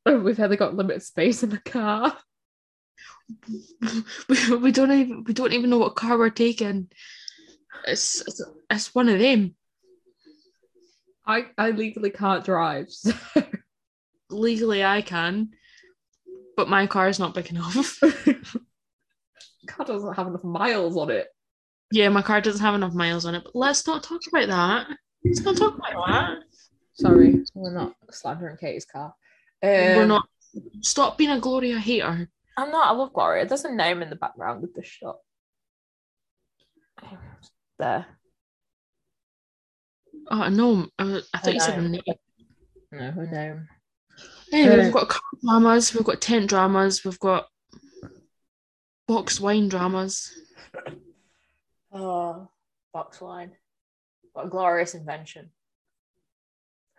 we've 0.05 0.41
only 0.41 0.57
got 0.57 0.75
limited 0.75 1.03
space 1.05 1.45
in 1.45 1.51
the 1.51 1.59
car. 1.59 2.17
We, 4.29 4.57
we 4.57 4.73
don't 4.73 4.93
even 4.93 5.25
we 5.25 5.33
don't 5.33 5.53
even 5.53 5.71
know 5.71 5.79
what 5.79 5.95
car 5.97 6.19
we're 6.19 6.31
taking. 6.31 6.89
It's 7.87 8.21
it's, 8.27 8.43
it's 8.71 8.95
one 8.95 9.09
of 9.09 9.19
them. 9.19 9.55
I, 11.27 11.47
I 11.57 11.71
legally 11.71 12.11
can't 12.11 12.45
drive. 12.45 12.89
So. 12.93 13.13
Legally, 14.31 14.83
I 14.85 15.01
can, 15.03 15.51
but 16.57 16.69
my 16.69 16.87
car 16.87 17.09
is 17.09 17.19
not 17.19 17.35
big 17.35 17.51
enough. 17.51 17.99
car 19.69 19.87
doesn't 19.87 20.15
have 20.15 20.27
enough 20.27 20.43
miles 20.45 20.97
on 20.97 21.11
it. 21.11 21.29
yeah, 21.93 22.09
my 22.09 22.23
car 22.23 22.41
doesn't 22.41 22.61
have 22.65 22.75
enough 22.75 22.95
miles 22.95 23.27
on 23.27 23.35
it. 23.35 23.43
But 23.45 23.55
let's 23.55 23.87
not 23.87 24.03
talk 24.03 24.23
about 24.29 24.49
that. 24.49 24.97
Let's 25.25 25.41
not 25.43 25.57
talk 25.57 25.77
about 25.77 26.07
that. 26.07 26.39
Sorry, 26.95 27.45
we're 27.55 27.73
not 27.75 27.95
slandering 28.11 28.57
Katie's 28.57 28.87
car. 28.87 29.15
We're 29.63 30.03
Um, 30.03 30.09
not. 30.09 30.29
Stop 30.81 31.19
being 31.19 31.31
a 31.31 31.39
Gloria 31.41 31.79
hater. 31.79 32.29
I'm 32.57 32.71
not. 32.71 32.89
I 32.89 32.93
love 32.93 33.13
Gloria. 33.13 33.47
There's 33.47 33.65
a 33.65 33.73
name 33.73 34.03
in 34.03 34.11
the 34.11 34.17
background 34.17 34.65
of 34.65 34.73
the 34.75 34.85
shot. 34.85 35.17
There. 37.79 38.07
Oh 40.31 40.49
no, 40.49 40.87
I, 40.99 41.21
I 41.35 41.39
thought 41.39 41.55
you 41.55 41.61
said 41.61 41.79
a 41.79 41.89
name. 41.89 42.03
No, 42.93 43.11
her 43.11 43.27
name. 43.27 43.69
Anyway, 44.53 44.75
Uh, 44.75 44.83
we've 44.85 44.93
got 44.93 45.09
car 45.09 45.21
dramas, 45.43 45.93
we've 45.93 46.05
got 46.05 46.21
tent 46.21 46.49
dramas, 46.49 47.05
we've 47.05 47.19
got 47.19 47.49
boxed 49.09 49.41
wine 49.41 49.69
dramas. 49.69 50.31
Oh, 51.93 52.49
box 52.93 53.21
wine. 53.21 53.53
What 54.33 54.47
a 54.47 54.49
glorious 54.49 54.95
invention. 54.95 55.51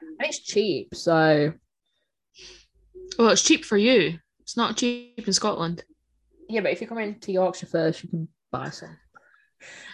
And 0.02 0.28
it's 0.28 0.40
cheap, 0.40 0.94
so 0.94 1.54
Well, 3.18 3.30
it's 3.30 3.42
cheap 3.44 3.64
for 3.64 3.78
you. 3.78 4.20
It's 4.46 4.56
not 4.56 4.78
cheap 4.78 5.26
in 5.26 5.34
Scotland. 5.34 5.84
yeah. 6.48 6.62
But 6.62 6.72
if 6.72 6.80
you 6.82 6.88
come 6.88 7.00
into 7.00 7.32
Yorkshire 7.32 7.66
first, 7.66 8.04
you 8.04 8.10
can 8.10 8.28
buy 8.52 8.70
some. 8.70 8.98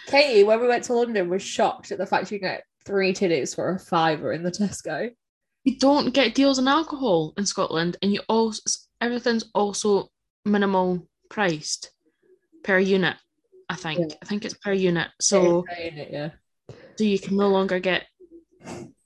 Katie, 0.06 0.44
when 0.44 0.60
we 0.60 0.68
went 0.68 0.84
to 0.84 0.92
London, 0.94 1.28
was 1.30 1.42
shocked 1.42 1.90
at 1.90 1.98
the 1.98 2.06
fact 2.06 2.30
you 2.30 2.38
can 2.38 2.48
get 2.50 2.64
three 2.84 3.12
tinnies 3.14 3.54
for 3.54 3.70
a 3.74 3.78
fiver 3.78 4.32
in 4.32 4.42
the 4.42 4.50
Tesco. 4.50 5.10
You 5.64 5.78
don't 5.78 6.12
get 6.12 6.34
deals 6.34 6.58
on 6.58 6.68
alcohol 6.68 7.32
in 7.38 7.46
Scotland, 7.46 7.96
and 8.02 8.12
you 8.12 8.20
also 8.28 8.60
everything's 9.00 9.44
also 9.54 10.08
minimal 10.44 11.08
priced 11.30 11.90
per 12.62 12.78
unit. 12.78 13.16
I 13.70 13.76
think. 13.76 14.00
Yeah. 14.00 14.16
I 14.22 14.26
think 14.26 14.44
it's 14.44 14.54
per 14.54 14.72
unit, 14.72 15.08
so 15.20 15.40
It 15.40 15.72
is 15.72 15.76
paying 15.78 15.98
it, 15.98 16.08
yeah. 16.12 16.30
so 16.96 17.04
you 17.04 17.18
can 17.18 17.36
no 17.36 17.48
longer 17.48 17.80
get 17.80 18.04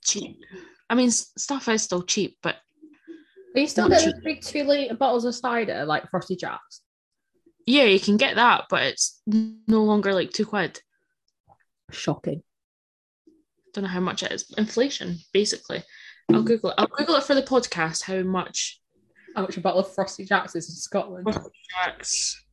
cheap. 0.03 0.39
I 0.89 0.95
mean, 0.95 1.11
stuff 1.11 1.69
is 1.69 1.83
still 1.83 2.03
cheap, 2.03 2.37
but 2.43 2.57
Are 3.57 3.61
you 3.61 3.67
still 3.67 3.89
Not 3.89 3.99
getting 3.99 4.21
big 4.23 4.41
two 4.41 4.63
litre 4.65 4.93
bottles 4.93 5.25
of 5.25 5.33
cider 5.33 5.83
like 5.83 6.07
Frosty 6.11 6.35
Jacks? 6.35 6.81
yeah, 7.65 7.83
you 7.83 7.99
can 7.99 8.15
get 8.15 8.35
that, 8.35 8.65
but 8.69 8.83
it's 8.83 9.19
no 9.25 9.83
longer 9.83 10.13
like 10.13 10.31
two 10.31 10.45
quid. 10.45 10.79
Shocking. 11.91 12.43
Don't 13.73 13.83
know 13.83 13.89
how 13.89 13.99
much 13.99 14.21
it 14.21 14.31
is. 14.31 14.53
Inflation, 14.57 15.17
basically. 15.33 15.83
I'll 16.31 16.43
Google 16.43 16.69
it. 16.69 16.75
I'll 16.77 16.87
Google 16.87 17.15
it 17.15 17.23
for 17.23 17.33
the 17.33 17.41
podcast. 17.41 18.03
How 18.03 18.21
much 18.21 18.79
How 19.35 19.41
much 19.41 19.57
a 19.57 19.61
bottle 19.61 19.81
of 19.81 19.93
Frosty 19.93 20.23
Jacks 20.23 20.55
is 20.55 20.69
in 20.69 20.75
Scotland? 20.75 21.27
Jacks 21.83 22.45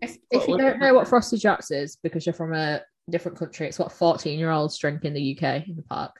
If, 0.00 0.16
if 0.30 0.48
you 0.48 0.56
don't 0.56 0.80
know 0.80 0.94
what 0.94 1.06
Frosty 1.06 1.36
Jacks 1.36 1.70
is 1.70 1.96
because 2.02 2.24
you're 2.24 2.32
from 2.32 2.54
a 2.54 2.80
different 3.10 3.38
country, 3.38 3.68
it's 3.68 3.78
what 3.78 3.92
14 3.92 4.38
year 4.38 4.50
olds 4.50 4.78
drink 4.78 5.04
in 5.04 5.12
the 5.12 5.36
UK 5.36 5.68
in 5.68 5.76
the 5.76 5.82
park. 5.82 6.18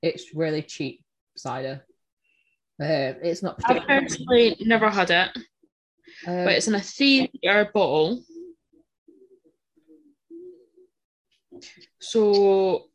It's 0.00 0.34
really 0.34 0.62
cheap 0.62 1.04
cider. 1.36 1.84
Um, 2.80 3.16
it's 3.22 3.42
not 3.42 3.60
I've 3.64 3.86
personally 3.86 4.56
never 4.60 4.90
had 4.90 5.10
it, 5.10 5.28
um, 6.26 6.44
but 6.44 6.54
it's 6.54 6.68
in 6.68 6.74
a 6.74 6.80
three 6.80 7.30
liter 7.42 7.70
bottle. 7.72 8.22
So 12.00 12.86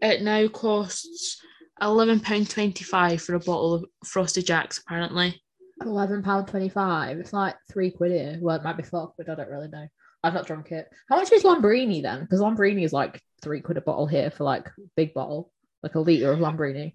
it 0.00 0.22
now 0.22 0.48
costs 0.48 1.42
eleven 1.80 2.20
pound 2.20 2.48
twenty 2.48 2.84
five 2.84 3.20
for 3.20 3.34
a 3.34 3.40
bottle 3.40 3.74
of 3.74 3.84
Frosty 4.04 4.42
Jacks. 4.42 4.78
Apparently, 4.78 5.42
£11.25. 5.82 7.20
It's 7.20 7.32
like 7.32 7.56
three 7.70 7.90
quid 7.90 8.12
here. 8.12 8.38
Well, 8.40 8.56
it 8.56 8.64
might 8.64 8.76
be 8.76 8.82
four 8.82 9.08
quid. 9.08 9.28
I 9.28 9.34
don't 9.34 9.50
really 9.50 9.68
know. 9.68 9.86
I've 10.22 10.34
not 10.34 10.46
drunk 10.46 10.72
it. 10.72 10.88
How 11.08 11.16
much 11.16 11.30
is 11.32 11.44
Lambrini 11.44 12.02
then? 12.02 12.20
Because 12.20 12.40
Lambrini 12.40 12.84
is 12.84 12.92
like 12.92 13.22
three 13.40 13.60
quid 13.60 13.76
a 13.76 13.80
bottle 13.80 14.06
here 14.06 14.30
for 14.30 14.44
like 14.44 14.68
big 14.96 15.14
bottle, 15.14 15.52
like 15.82 15.94
a 15.94 16.00
litre 16.00 16.32
of 16.32 16.40
Lambrini. 16.40 16.94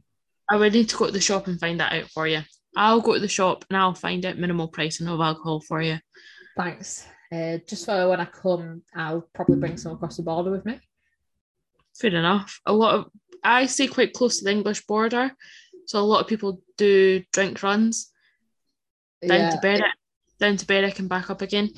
I 0.50 0.58
would 0.58 0.74
need 0.74 0.90
to 0.90 0.98
go 0.98 1.06
to 1.06 1.12
the 1.12 1.22
shop 1.22 1.48
and 1.48 1.60
find 1.60 1.80
that 1.80 1.94
out 1.94 2.10
for 2.10 2.28
you. 2.28 2.42
I'll 2.76 3.02
go 3.02 3.14
to 3.14 3.20
the 3.20 3.28
shop 3.28 3.66
and 3.70 3.78
I'll 3.78 3.94
find 3.94 4.26
out 4.26 4.38
minimal 4.38 4.68
pricing 4.68 5.08
of 5.08 5.20
alcohol 5.20 5.62
for 5.62 5.82
you. 5.82 6.00
Thanks. 6.58 7.06
Uh, 7.32 7.58
just 7.68 7.84
so 7.86 8.10
when 8.10 8.20
I 8.20 8.26
come, 8.26 8.84
I'll 8.96 9.28
probably 9.34 9.58
bring 9.58 9.78
some 9.78 9.94
across 9.94 10.18
the 10.18 10.24
border 10.24 10.52
with 10.52 10.66
me. 10.66 10.80
Fair 12.00 12.14
enough. 12.16 12.60
A 12.66 12.74
lot 12.74 12.96
of 12.96 13.06
I 13.44 13.66
stay 13.66 13.88
quite 13.88 14.14
close 14.14 14.38
to 14.40 14.46
the 14.46 14.52
English 14.52 14.86
border, 14.86 15.32
so 15.88 16.00
a 16.00 16.02
lot 16.02 16.22
of 16.22 16.28
people 16.28 16.62
do 16.78 17.24
drink 17.34 17.62
runs 17.62 18.12
down 19.22 19.40
Yeah. 19.40 19.50
to 19.52 19.58
Berwick, 19.62 19.84
down 20.40 20.58
to 20.58 20.66
Berwick 20.66 21.00
and 21.00 21.10
back 21.10 21.30
up 21.30 21.42
again. 21.42 21.70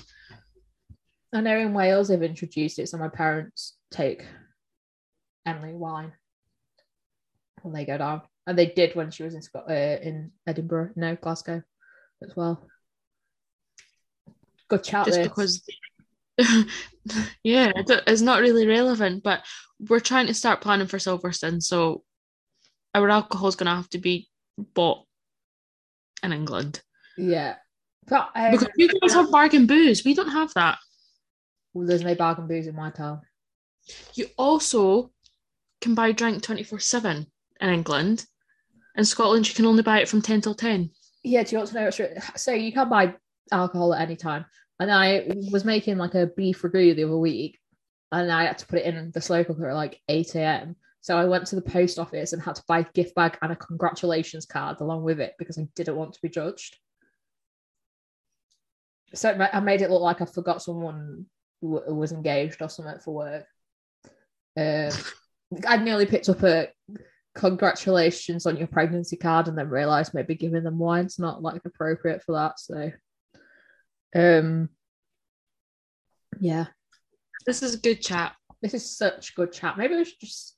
I 1.33 1.41
know 1.41 1.57
in 1.57 1.73
Wales 1.73 2.07
they've 2.09 2.21
introduced 2.21 2.79
it, 2.79 2.87
so 2.87 2.97
my 2.97 3.09
parents 3.09 3.75
take 3.91 4.25
Emily 5.45 5.73
wine 5.73 6.13
when 7.61 7.73
they 7.73 7.85
go 7.85 7.97
down, 7.97 8.21
and 8.47 8.57
they 8.57 8.67
did 8.67 8.95
when 8.95 9.11
she 9.11 9.23
was 9.23 9.33
in 9.33 9.41
Scot- 9.41 9.69
uh, 9.69 9.73
in 9.73 10.31
Edinburgh, 10.45 10.91
no 10.95 11.15
Glasgow, 11.15 11.63
as 12.23 12.35
well. 12.35 12.65
Good 14.67 14.83
chat. 14.83 15.05
just 15.05 15.17
this. 15.17 15.27
because 15.27 15.63
yeah 17.43 17.71
it's 17.87 18.21
not 18.21 18.41
really 18.41 18.67
relevant 18.67 19.23
but 19.23 19.41
we're 19.89 19.99
trying 19.99 20.27
to 20.27 20.33
start 20.33 20.61
planning 20.61 20.87
for 20.87 20.97
silverstone 20.97 21.63
so 21.63 22.03
our 22.93 23.09
alcohol 23.09 23.47
is 23.47 23.55
going 23.55 23.69
to 23.69 23.75
have 23.75 23.89
to 23.89 23.97
be 23.97 24.27
bought 24.73 25.05
in 26.23 26.33
england 26.33 26.81
yeah, 27.17 27.55
but 28.07 28.29
um, 28.35 28.51
because 28.51 28.67
you 28.75 28.89
guys 28.99 29.13
have 29.13 29.31
bargain 29.31 29.65
booze 29.65 30.03
we 30.03 30.13
don't 30.13 30.31
have 30.31 30.53
that 30.55 30.77
well, 31.73 31.87
there's 31.87 32.03
no 32.03 32.15
bargain 32.15 32.47
booze 32.47 32.67
in 32.67 32.75
my 32.75 32.89
town. 32.89 33.21
you 34.15 34.27
also 34.37 35.11
can 35.79 35.95
buy 35.95 36.11
drink 36.11 36.43
24 36.43 36.79
7 36.79 37.25
in 37.61 37.69
england 37.69 38.25
in 38.95 39.05
scotland 39.05 39.47
you 39.47 39.55
can 39.55 39.65
only 39.65 39.83
buy 39.83 39.99
it 39.99 40.09
from 40.09 40.21
10 40.21 40.41
till 40.41 40.55
10 40.55 40.89
Yeah, 41.23 41.43
do 41.43 41.51
you 41.51 41.57
want 41.57 41.69
to 41.69 41.75
know 41.75 41.85
what's 41.85 42.41
so 42.41 42.51
you 42.51 42.71
can't 42.71 42.89
buy 42.89 43.15
alcohol 43.51 43.93
at 43.93 44.01
any 44.01 44.15
time? 44.15 44.45
And 44.79 44.91
I 44.91 45.27
was 45.51 45.65
making 45.65 45.97
like 45.97 46.15
a 46.15 46.27
beef 46.27 46.61
ragu 46.61 46.95
the 46.95 47.05
other 47.05 47.17
week, 47.17 47.59
and 48.11 48.31
I 48.31 48.45
had 48.45 48.57
to 48.59 48.67
put 48.67 48.79
it 48.79 48.85
in 48.85 49.11
the 49.11 49.21
slow 49.21 49.43
cooker 49.43 49.69
at 49.69 49.75
like 49.75 50.01
8 50.09 50.35
a.m. 50.35 50.75
So 51.01 51.17
I 51.17 51.25
went 51.25 51.45
to 51.47 51.55
the 51.55 51.61
post 51.61 51.99
office 51.99 52.33
and 52.33 52.41
had 52.41 52.55
to 52.55 52.63
buy 52.67 52.79
a 52.79 52.91
gift 52.93 53.15
bag 53.15 53.37
and 53.41 53.51
a 53.51 53.55
congratulations 53.55 54.45
card 54.45 54.81
along 54.81 55.03
with 55.03 55.19
it 55.19 55.33
because 55.37 55.57
I 55.57 55.67
didn't 55.75 55.95
want 55.95 56.13
to 56.13 56.21
be 56.21 56.29
judged. 56.29 56.77
So 59.13 59.31
I 59.53 59.59
made 59.59 59.81
it 59.81 59.91
look 59.91 60.01
like 60.01 60.21
I 60.21 60.25
forgot 60.25 60.61
someone 60.61 61.27
was 61.61 62.11
engaged 62.11 62.61
or 62.61 62.69
something 62.69 62.99
for 62.99 63.13
work. 63.13 63.45
Um, 64.57 64.91
I 65.67 65.77
nearly 65.77 66.07
picked 66.07 66.27
up 66.27 66.43
a 66.43 66.69
congratulations 67.35 68.45
on 68.45 68.57
your 68.57 68.67
pregnancy 68.67 69.17
card 69.17 69.47
and 69.47 69.57
then 69.57 69.69
realize 69.69 70.13
maybe 70.13 70.35
giving 70.35 70.63
them 70.63 70.79
wine's 70.79 71.19
not 71.19 71.41
like 71.43 71.61
appropriate 71.65 72.23
for 72.23 72.33
that. 72.33 72.59
So, 72.59 72.91
um, 74.15 74.69
yeah, 76.39 76.67
this 77.45 77.61
is 77.61 77.75
a 77.75 77.79
good 77.79 78.01
chat 78.01 78.33
this 78.65 78.73
is 78.73 78.97
such 78.97 79.35
good 79.35 79.51
chat. 79.51 79.77
Maybe 79.77 79.95
we 79.95 80.05
should 80.05 80.19
just 80.19 80.57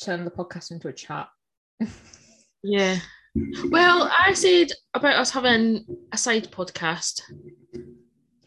turn 0.00 0.24
the 0.24 0.30
podcast 0.30 0.70
into 0.70 0.86
a 0.86 0.92
chat. 0.92 1.28
yeah 2.64 2.96
well 3.70 4.08
i 4.16 4.32
said 4.34 4.68
about 4.94 5.16
us 5.16 5.30
having 5.30 5.84
a 6.12 6.16
side 6.16 6.48
podcast 6.52 7.22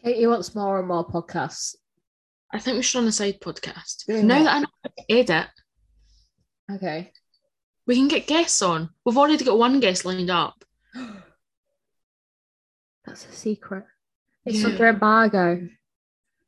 Katie 0.02 0.26
wants 0.26 0.54
more 0.54 0.78
and 0.78 0.86
more 0.86 1.04
podcasts. 1.04 1.74
I 2.52 2.60
think 2.60 2.76
we 2.76 2.82
should 2.82 3.00
run 3.00 3.08
a 3.08 3.12
side 3.12 3.40
podcast. 3.40 4.04
Yeah. 4.06 4.22
Now 4.22 4.44
that 4.44 4.54
I 4.54 4.58
know 4.60 4.66
how 4.84 4.90
to 4.96 5.12
edit, 5.12 5.48
Okay. 6.70 7.12
we 7.86 7.94
can 7.94 8.08
get 8.08 8.26
guests 8.26 8.60
on. 8.62 8.90
We've 9.04 9.16
already 9.16 9.42
got 9.44 9.58
one 9.58 9.78
guest 9.80 10.04
lined 10.04 10.30
up. 10.30 10.64
That's 13.04 13.26
a 13.26 13.32
secret. 13.32 13.84
It's 14.44 14.60
Yeah. 14.60 14.66
under 14.68 14.88
embargo. 14.88 15.68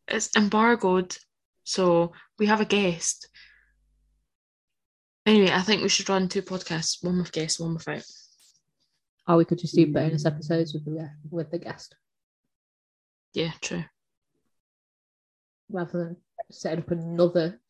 It's 0.09 0.35
embargoed, 0.37 1.17
so 1.65 2.13
we 2.39 2.47
have 2.47 2.61
a 2.61 2.65
guest. 2.65 3.29
Anyway, 5.27 5.51
I 5.53 5.61
think 5.63 5.83
we 5.83 5.89
should 5.89 6.09
run 6.09 6.29
two 6.29 6.43
podcasts, 6.43 7.05
one 7.05 7.19
with 7.19 7.33
guests, 7.33 7.61
one 7.61 7.75
without. 7.75 8.03
Or 9.29 9.37
we 9.37 9.45
could 9.45 9.59
just 9.59 9.75
do 9.75 9.93
bonus 9.93 10.25
episodes 10.25 10.73
with 10.73 10.85
the 10.87 11.11
with 11.31 11.51
the 11.51 11.59
guest. 11.59 11.95
Yeah, 13.35 13.53
true. 13.61 13.85
rather 15.71 15.99
than 16.05 16.17
setting 16.51 16.81
up 16.81 16.91
another. 16.91 17.61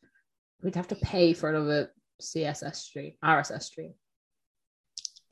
We'd 0.63 0.75
have 0.75 0.87
to 0.87 0.95
pay 0.95 1.33
for 1.33 1.49
another 1.49 1.91
CSS 2.21 2.75
stream, 2.75 3.13
RSS 3.23 3.63
stream. 3.63 3.93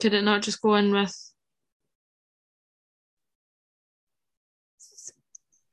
Could 0.00 0.14
it 0.14 0.22
not 0.22 0.42
just 0.42 0.60
go 0.60 0.76
in 0.76 0.92
with 0.92 1.14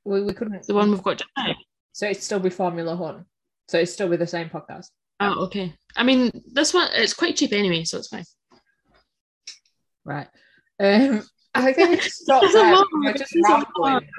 We, 0.04 0.22
we 0.22 0.32
couldn't. 0.32 0.66
the 0.66 0.74
one 0.74 0.90
we've 0.90 1.02
got 1.02 1.22
now? 1.36 1.54
So 1.92 2.06
it'd 2.06 2.22
still 2.22 2.38
be 2.38 2.50
Formula 2.50 2.94
One. 2.94 3.24
So 3.68 3.78
it'd 3.78 3.88
still 3.88 4.08
be 4.08 4.16
the 4.16 4.26
same 4.26 4.48
podcast. 4.48 4.86
Oh, 5.18 5.44
okay. 5.46 5.74
I 5.96 6.04
mean, 6.04 6.30
this 6.52 6.72
one 6.74 6.88
it's 6.92 7.14
quite 7.14 7.36
cheap 7.36 7.52
anyway, 7.52 7.84
so 7.84 7.98
it's 7.98 8.08
fine. 8.08 8.24
Right. 10.04 10.28
Um, 10.78 11.22
I 11.54 11.72
think 11.72 12.02
stop 12.02 12.42
It's 12.44 12.54
a 12.54 12.58
there. 12.58 12.76
We're 12.92 13.12
just 13.14 13.34
It's 13.34 13.48
a 13.48 13.52
lot. 13.52 13.66
rambling. 13.82 14.10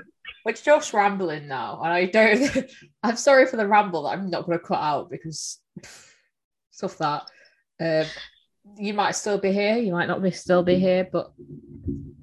We're 0.45 0.53
just 0.53 0.93
rambling 0.93 1.47
now, 1.47 1.81
and 1.83 1.93
I 1.93 2.05
don't. 2.05 2.65
I'm 3.03 3.15
sorry 3.17 3.45
for 3.45 3.57
the 3.57 3.67
ramble 3.67 4.03
that 4.03 4.17
I'm 4.17 4.29
not 4.29 4.45
going 4.45 4.57
to 4.59 4.65
cut 4.65 4.79
out 4.81 5.09
because 5.09 5.59
pff, 5.81 6.06
stuff 6.77 6.97
that. 6.99 7.29
Um, 7.79 8.05
you 8.77 8.93
might 8.93 9.11
still 9.11 9.37
be 9.37 9.51
here, 9.51 9.77
you 9.77 9.91
might 9.91 10.07
not 10.07 10.21
be 10.21 10.31
still 10.31 10.61
be 10.61 10.75
here, 10.75 11.07
but 11.11 11.31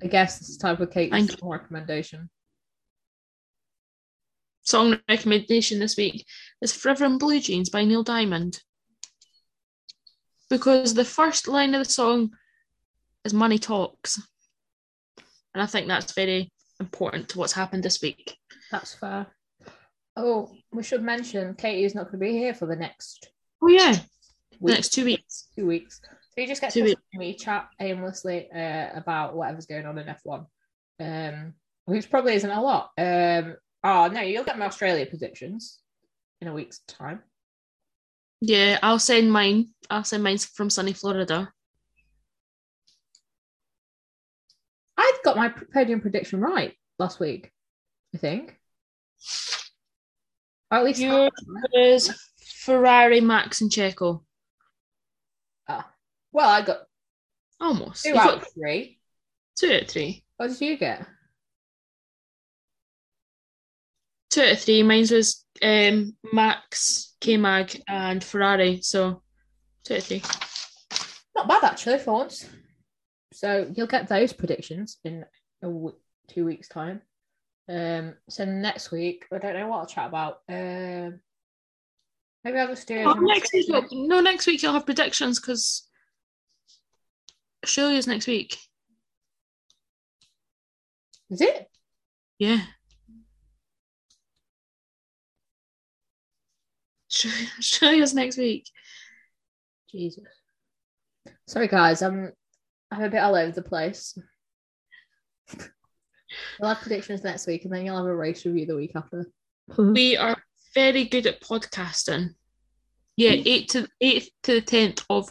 I 0.02 0.06
guess 0.06 0.40
it's 0.40 0.56
time 0.56 0.76
for 0.76 0.86
Kate's 0.86 1.10
Thank 1.10 1.32
song 1.32 1.50
recommendation. 1.50 2.30
Song 4.62 4.98
recommendation 5.08 5.78
this 5.78 5.96
week 5.96 6.24
is 6.60 6.72
Forever 6.72 7.04
in 7.04 7.18
Blue 7.18 7.40
Jeans 7.40 7.68
by 7.68 7.84
Neil 7.84 8.02
Diamond. 8.02 8.60
Because 10.48 10.94
the 10.94 11.04
first 11.04 11.48
line 11.48 11.74
of 11.74 11.84
the 11.84 11.90
song 11.90 12.30
is 13.24 13.34
Money 13.34 13.58
Talks. 13.58 14.20
And 15.54 15.62
I 15.62 15.66
think 15.66 15.88
that's 15.88 16.12
very 16.12 16.50
important 16.78 17.30
to 17.30 17.38
what's 17.38 17.52
happened 17.52 17.82
this 17.82 18.00
week. 18.02 18.36
That's 18.70 18.94
fair. 18.94 19.26
Oh, 20.16 20.52
we 20.72 20.82
should 20.82 21.02
mention 21.02 21.54
Katie 21.54 21.84
is 21.84 21.94
not 21.94 22.04
going 22.04 22.20
to 22.20 22.26
be 22.26 22.32
here 22.32 22.54
for 22.54 22.66
the 22.66 22.76
next 22.76 23.30
Oh, 23.64 23.68
yeah. 23.68 23.96
Week, 24.60 24.74
next 24.74 24.90
two 24.90 25.04
weeks. 25.04 25.48
two 25.56 25.66
weeks. 25.66 26.00
So 26.02 26.40
you 26.40 26.46
just 26.46 26.60
get 26.60 26.72
to 26.72 26.82
weeks. 26.82 26.96
listen 26.96 27.02
to 27.12 27.18
me 27.18 27.34
chat 27.34 27.68
aimlessly 27.80 28.48
uh, 28.50 28.88
about 28.94 29.36
whatever's 29.36 29.66
going 29.66 29.86
on 29.86 29.98
in 29.98 30.06
F1, 30.06 30.46
um, 31.00 31.54
which 31.84 32.10
probably 32.10 32.34
isn't 32.34 32.50
a 32.50 32.60
lot. 32.60 32.90
Um, 32.98 33.56
oh 33.84 34.08
no, 34.08 34.20
you'll 34.20 34.44
get 34.44 34.58
my 34.58 34.66
Australia 34.66 35.06
predictions 35.06 35.78
in 36.40 36.48
a 36.48 36.52
week's 36.52 36.80
time. 36.88 37.22
Yeah, 38.40 38.78
I'll 38.82 38.98
send 38.98 39.32
mine. 39.32 39.68
I'll 39.88 40.04
send 40.04 40.22
mine 40.22 40.38
from 40.38 40.70
sunny 40.70 40.92
Florida. 40.92 41.50
I 44.96 45.12
got 45.24 45.36
my 45.36 45.52
podium 45.72 46.00
prediction 46.00 46.40
right 46.40 46.74
last 46.98 47.20
week, 47.20 47.50
I 48.14 48.18
think. 48.18 48.58
Or 50.70 50.78
at 50.78 50.84
least 50.84 51.00
Yours 51.00 51.30
is 51.72 52.12
Ferrari, 52.64 53.20
Max, 53.20 53.60
and 53.60 53.70
Checo. 53.70 54.23
Well, 56.34 56.48
I 56.50 56.60
got 56.62 56.80
Almost. 57.60 58.02
two 58.02 58.10
You 58.10 58.18
out 58.18 58.24
got 58.24 58.42
of 58.42 58.48
three. 58.52 58.98
two 59.56 59.72
out 59.72 59.82
of 59.82 59.88
three. 59.88 60.24
What 60.36 60.48
did 60.48 60.60
you 60.60 60.76
get? 60.76 61.06
Two 64.30 64.42
out 64.42 64.52
of 64.52 64.60
three. 64.60 64.82
Mine 64.82 65.06
was 65.10 65.44
um, 65.62 66.16
Max, 66.32 67.14
K 67.20 67.36
Mag, 67.36 67.80
and 67.88 68.22
Ferrari. 68.22 68.80
So 68.82 69.22
two 69.84 69.94
out 69.94 69.98
of 69.98 70.04
three. 70.04 70.22
Not 71.36 71.48
bad 71.48 71.64
actually 71.64 71.98
for 71.98 72.12
once. 72.14 72.46
So 73.32 73.70
you'll 73.74 73.86
get 73.86 74.08
those 74.08 74.32
predictions 74.32 74.98
in 75.04 75.24
a 75.62 75.66
w- 75.66 75.94
two 76.28 76.44
weeks' 76.44 76.68
time. 76.68 77.00
Um, 77.68 78.14
so 78.28 78.44
next 78.44 78.90
week, 78.90 79.24
I 79.32 79.38
don't 79.38 79.54
know 79.54 79.68
what 79.68 79.78
I'll 79.78 79.86
chat 79.86 80.08
about. 80.08 80.40
Um, 80.48 81.20
maybe 82.44 82.58
I'll 82.58 82.68
just 82.68 82.86
do. 82.86 83.02
Oh, 83.06 83.14
next 83.14 83.52
week, 83.52 83.68
no, 83.92 84.20
next 84.20 84.46
week 84.46 84.62
you'll 84.62 84.72
have 84.74 84.84
predictions 84.84 85.40
because 85.40 85.88
Australia's 87.64 88.06
next 88.06 88.26
week. 88.26 88.58
Is 91.30 91.40
it? 91.40 91.66
Yeah. 92.38 92.60
Australia- 97.10 97.48
Australia's 97.58 98.14
next 98.14 98.36
week. 98.36 98.68
Jesus. 99.90 100.24
Sorry, 101.46 101.68
guys. 101.68 102.02
I'm 102.02 102.32
I'm 102.90 103.02
a 103.02 103.08
bit 103.08 103.18
all 103.18 103.34
over 103.34 103.52
the 103.52 103.62
place. 103.62 104.16
we'll 106.60 106.68
have 106.68 106.80
predictions 106.80 107.24
next 107.24 107.46
week, 107.46 107.64
and 107.64 107.72
then 107.72 107.86
you'll 107.86 107.96
have 107.96 108.06
a 108.06 108.14
race 108.14 108.44
review 108.44 108.66
the 108.66 108.76
week 108.76 108.92
after. 108.94 109.26
We 109.78 110.18
are 110.18 110.36
very 110.74 111.04
good 111.06 111.26
at 111.26 111.40
podcasting. 111.40 112.34
Yeah, 113.16 113.30
eight 113.30 113.70
to 113.70 113.88
eighth 114.02 114.28
to 114.42 114.54
the 114.54 114.60
tenth 114.60 115.02
of 115.08 115.30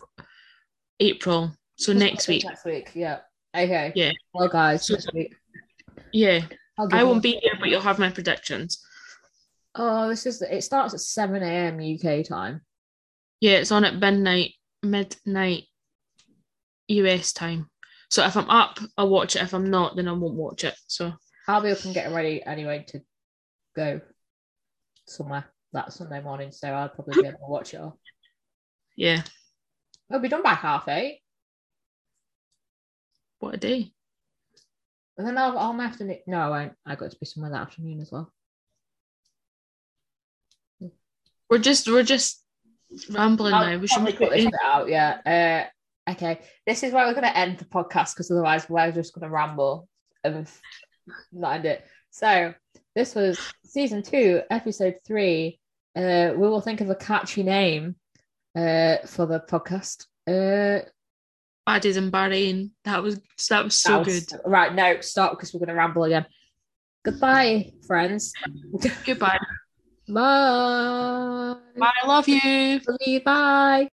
April. 1.00 1.52
So 1.78 1.94
next 1.94 2.28
week. 2.28 2.44
Next 2.44 2.66
week, 2.66 2.92
yeah. 2.94 3.20
Okay. 3.56 3.92
Yeah. 3.96 4.12
Well, 4.34 4.50
guys, 4.50 4.86
So- 4.88 4.94
next 4.96 5.14
week. 5.14 5.36
Yeah. 6.12 6.42
I 6.92 7.04
won't 7.04 7.22
be 7.24 7.40
here, 7.42 7.54
but 7.60 7.70
you'll 7.70 7.82
have 7.82 8.00
my 8.00 8.10
predictions. 8.10 8.84
Oh, 9.76 10.08
this 10.10 10.26
is 10.26 10.42
it. 10.42 10.64
Starts 10.64 10.94
at 10.94 11.00
seven 11.00 11.44
a.m. 11.44 11.80
UK 11.80 12.24
time. 12.26 12.62
Yeah, 13.40 13.54
it's 13.58 13.72
on 13.72 13.84
at 13.86 13.96
midnight, 13.96 14.54
midnight 14.82 15.64
US 16.88 17.34
time. 17.34 17.70
So 18.10 18.24
if 18.26 18.36
I'm 18.38 18.50
up, 18.50 18.80
I'll 18.98 19.10
watch 19.10 19.36
it. 19.36 19.42
If 19.42 19.54
I'm 19.54 19.70
not, 19.70 19.96
then 19.96 20.08
I 20.08 20.12
won't 20.14 20.36
watch 20.36 20.64
it. 20.64 20.76
So 20.88 21.14
I'll 21.48 21.62
be 21.62 21.72
up 21.72 21.84
and 21.86 21.94
getting 21.94 22.14
ready 22.14 22.44
anyway 22.44 22.86
to 22.90 23.02
go 23.76 24.02
somewhere 25.08 25.46
that 25.74 25.92
Sunday 25.92 26.22
morning, 26.22 26.52
so 26.52 26.70
I'll 26.70 26.90
probably 26.90 27.22
be 27.24 27.28
able 27.28 27.40
to 27.40 27.46
watch 27.48 27.74
it 27.74 27.82
all. 27.82 28.00
yeah, 28.96 29.24
It'll 30.10 30.22
be 30.22 30.30
done 30.30 30.44
by 30.44 30.54
half 30.54 30.88
eight, 30.88 31.22
what 33.44 33.56
a 33.56 33.58
day. 33.58 33.92
and 35.18 35.28
then 35.28 35.38
I'll 35.38 35.58
I'll 35.58 35.80
have 35.80 35.98
to. 35.98 36.18
No, 36.28 36.40
I 36.40 36.50
won't. 36.50 36.74
I 36.86 36.96
got 36.96 37.12
to 37.12 37.20
be 37.20 37.26
somewhere 37.26 37.52
that 37.52 37.62
afternoon 37.62 38.02
as 38.02 38.12
well. 38.12 38.32
We're 41.50 41.60
just 41.60 41.88
we're 41.88 42.04
just 42.04 42.44
rambling 43.10 43.54
I'll 43.54 43.66
now. 43.66 43.78
We 43.78 43.88
should 43.88 44.18
cut 44.18 44.32
this 44.32 44.52
out. 44.64 44.88
Yeah. 44.90 45.68
Uh, 46.08 46.12
okay. 46.12 46.40
This 46.66 46.84
is 46.84 46.94
where 46.94 47.06
we're 47.06 47.14
going 47.14 47.32
to 47.32 47.38
end 47.38 47.60
the 47.60 47.66
podcast 47.66 48.16
because 48.16 48.32
otherwise 48.32 48.70
we're 48.70 48.92
just 48.92 49.14
going 49.14 49.28
to 49.28 49.34
ramble 49.34 49.88
and 50.24 50.48
not 51.32 51.56
end 51.56 51.66
it. 51.66 51.86
So 52.12 52.54
this 52.96 53.14
was 53.14 53.40
season 53.66 54.04
two, 54.04 54.42
episode 54.50 54.96
three. 55.06 55.60
Uh, 55.96 56.32
we 56.36 56.48
will 56.48 56.62
think 56.62 56.82
of 56.82 56.90
a 56.90 56.96
catchy 56.96 57.44
name 57.44 57.96
uh, 58.56 58.98
for 59.06 59.26
the 59.26 59.44
podcast. 59.48 60.06
Uh, 60.28 60.88
Baddies 61.68 61.98
in 61.98 62.12
Bahrain. 62.12 62.72
That 62.84 63.02
was 63.02 63.20
that 63.50 63.64
was 63.64 63.76
so 63.76 63.92
that 63.98 64.06
was- 64.06 64.26
good. 64.26 64.40
Right. 64.46 64.74
No, 64.74 65.00
stop 65.02 65.32
because 65.32 65.54
we're 65.54 65.60
going 65.60 65.70
to 65.70 65.76
ramble 65.76 66.04
again. 66.04 66.26
Goodbye, 67.04 67.72
friends. 67.86 68.34
Goodbye. 69.06 69.38
Bye. 70.08 71.56
Bye. 71.78 71.92
I 72.04 72.08
love 72.08 72.28
you. 72.28 72.82
Bye. 73.22 73.90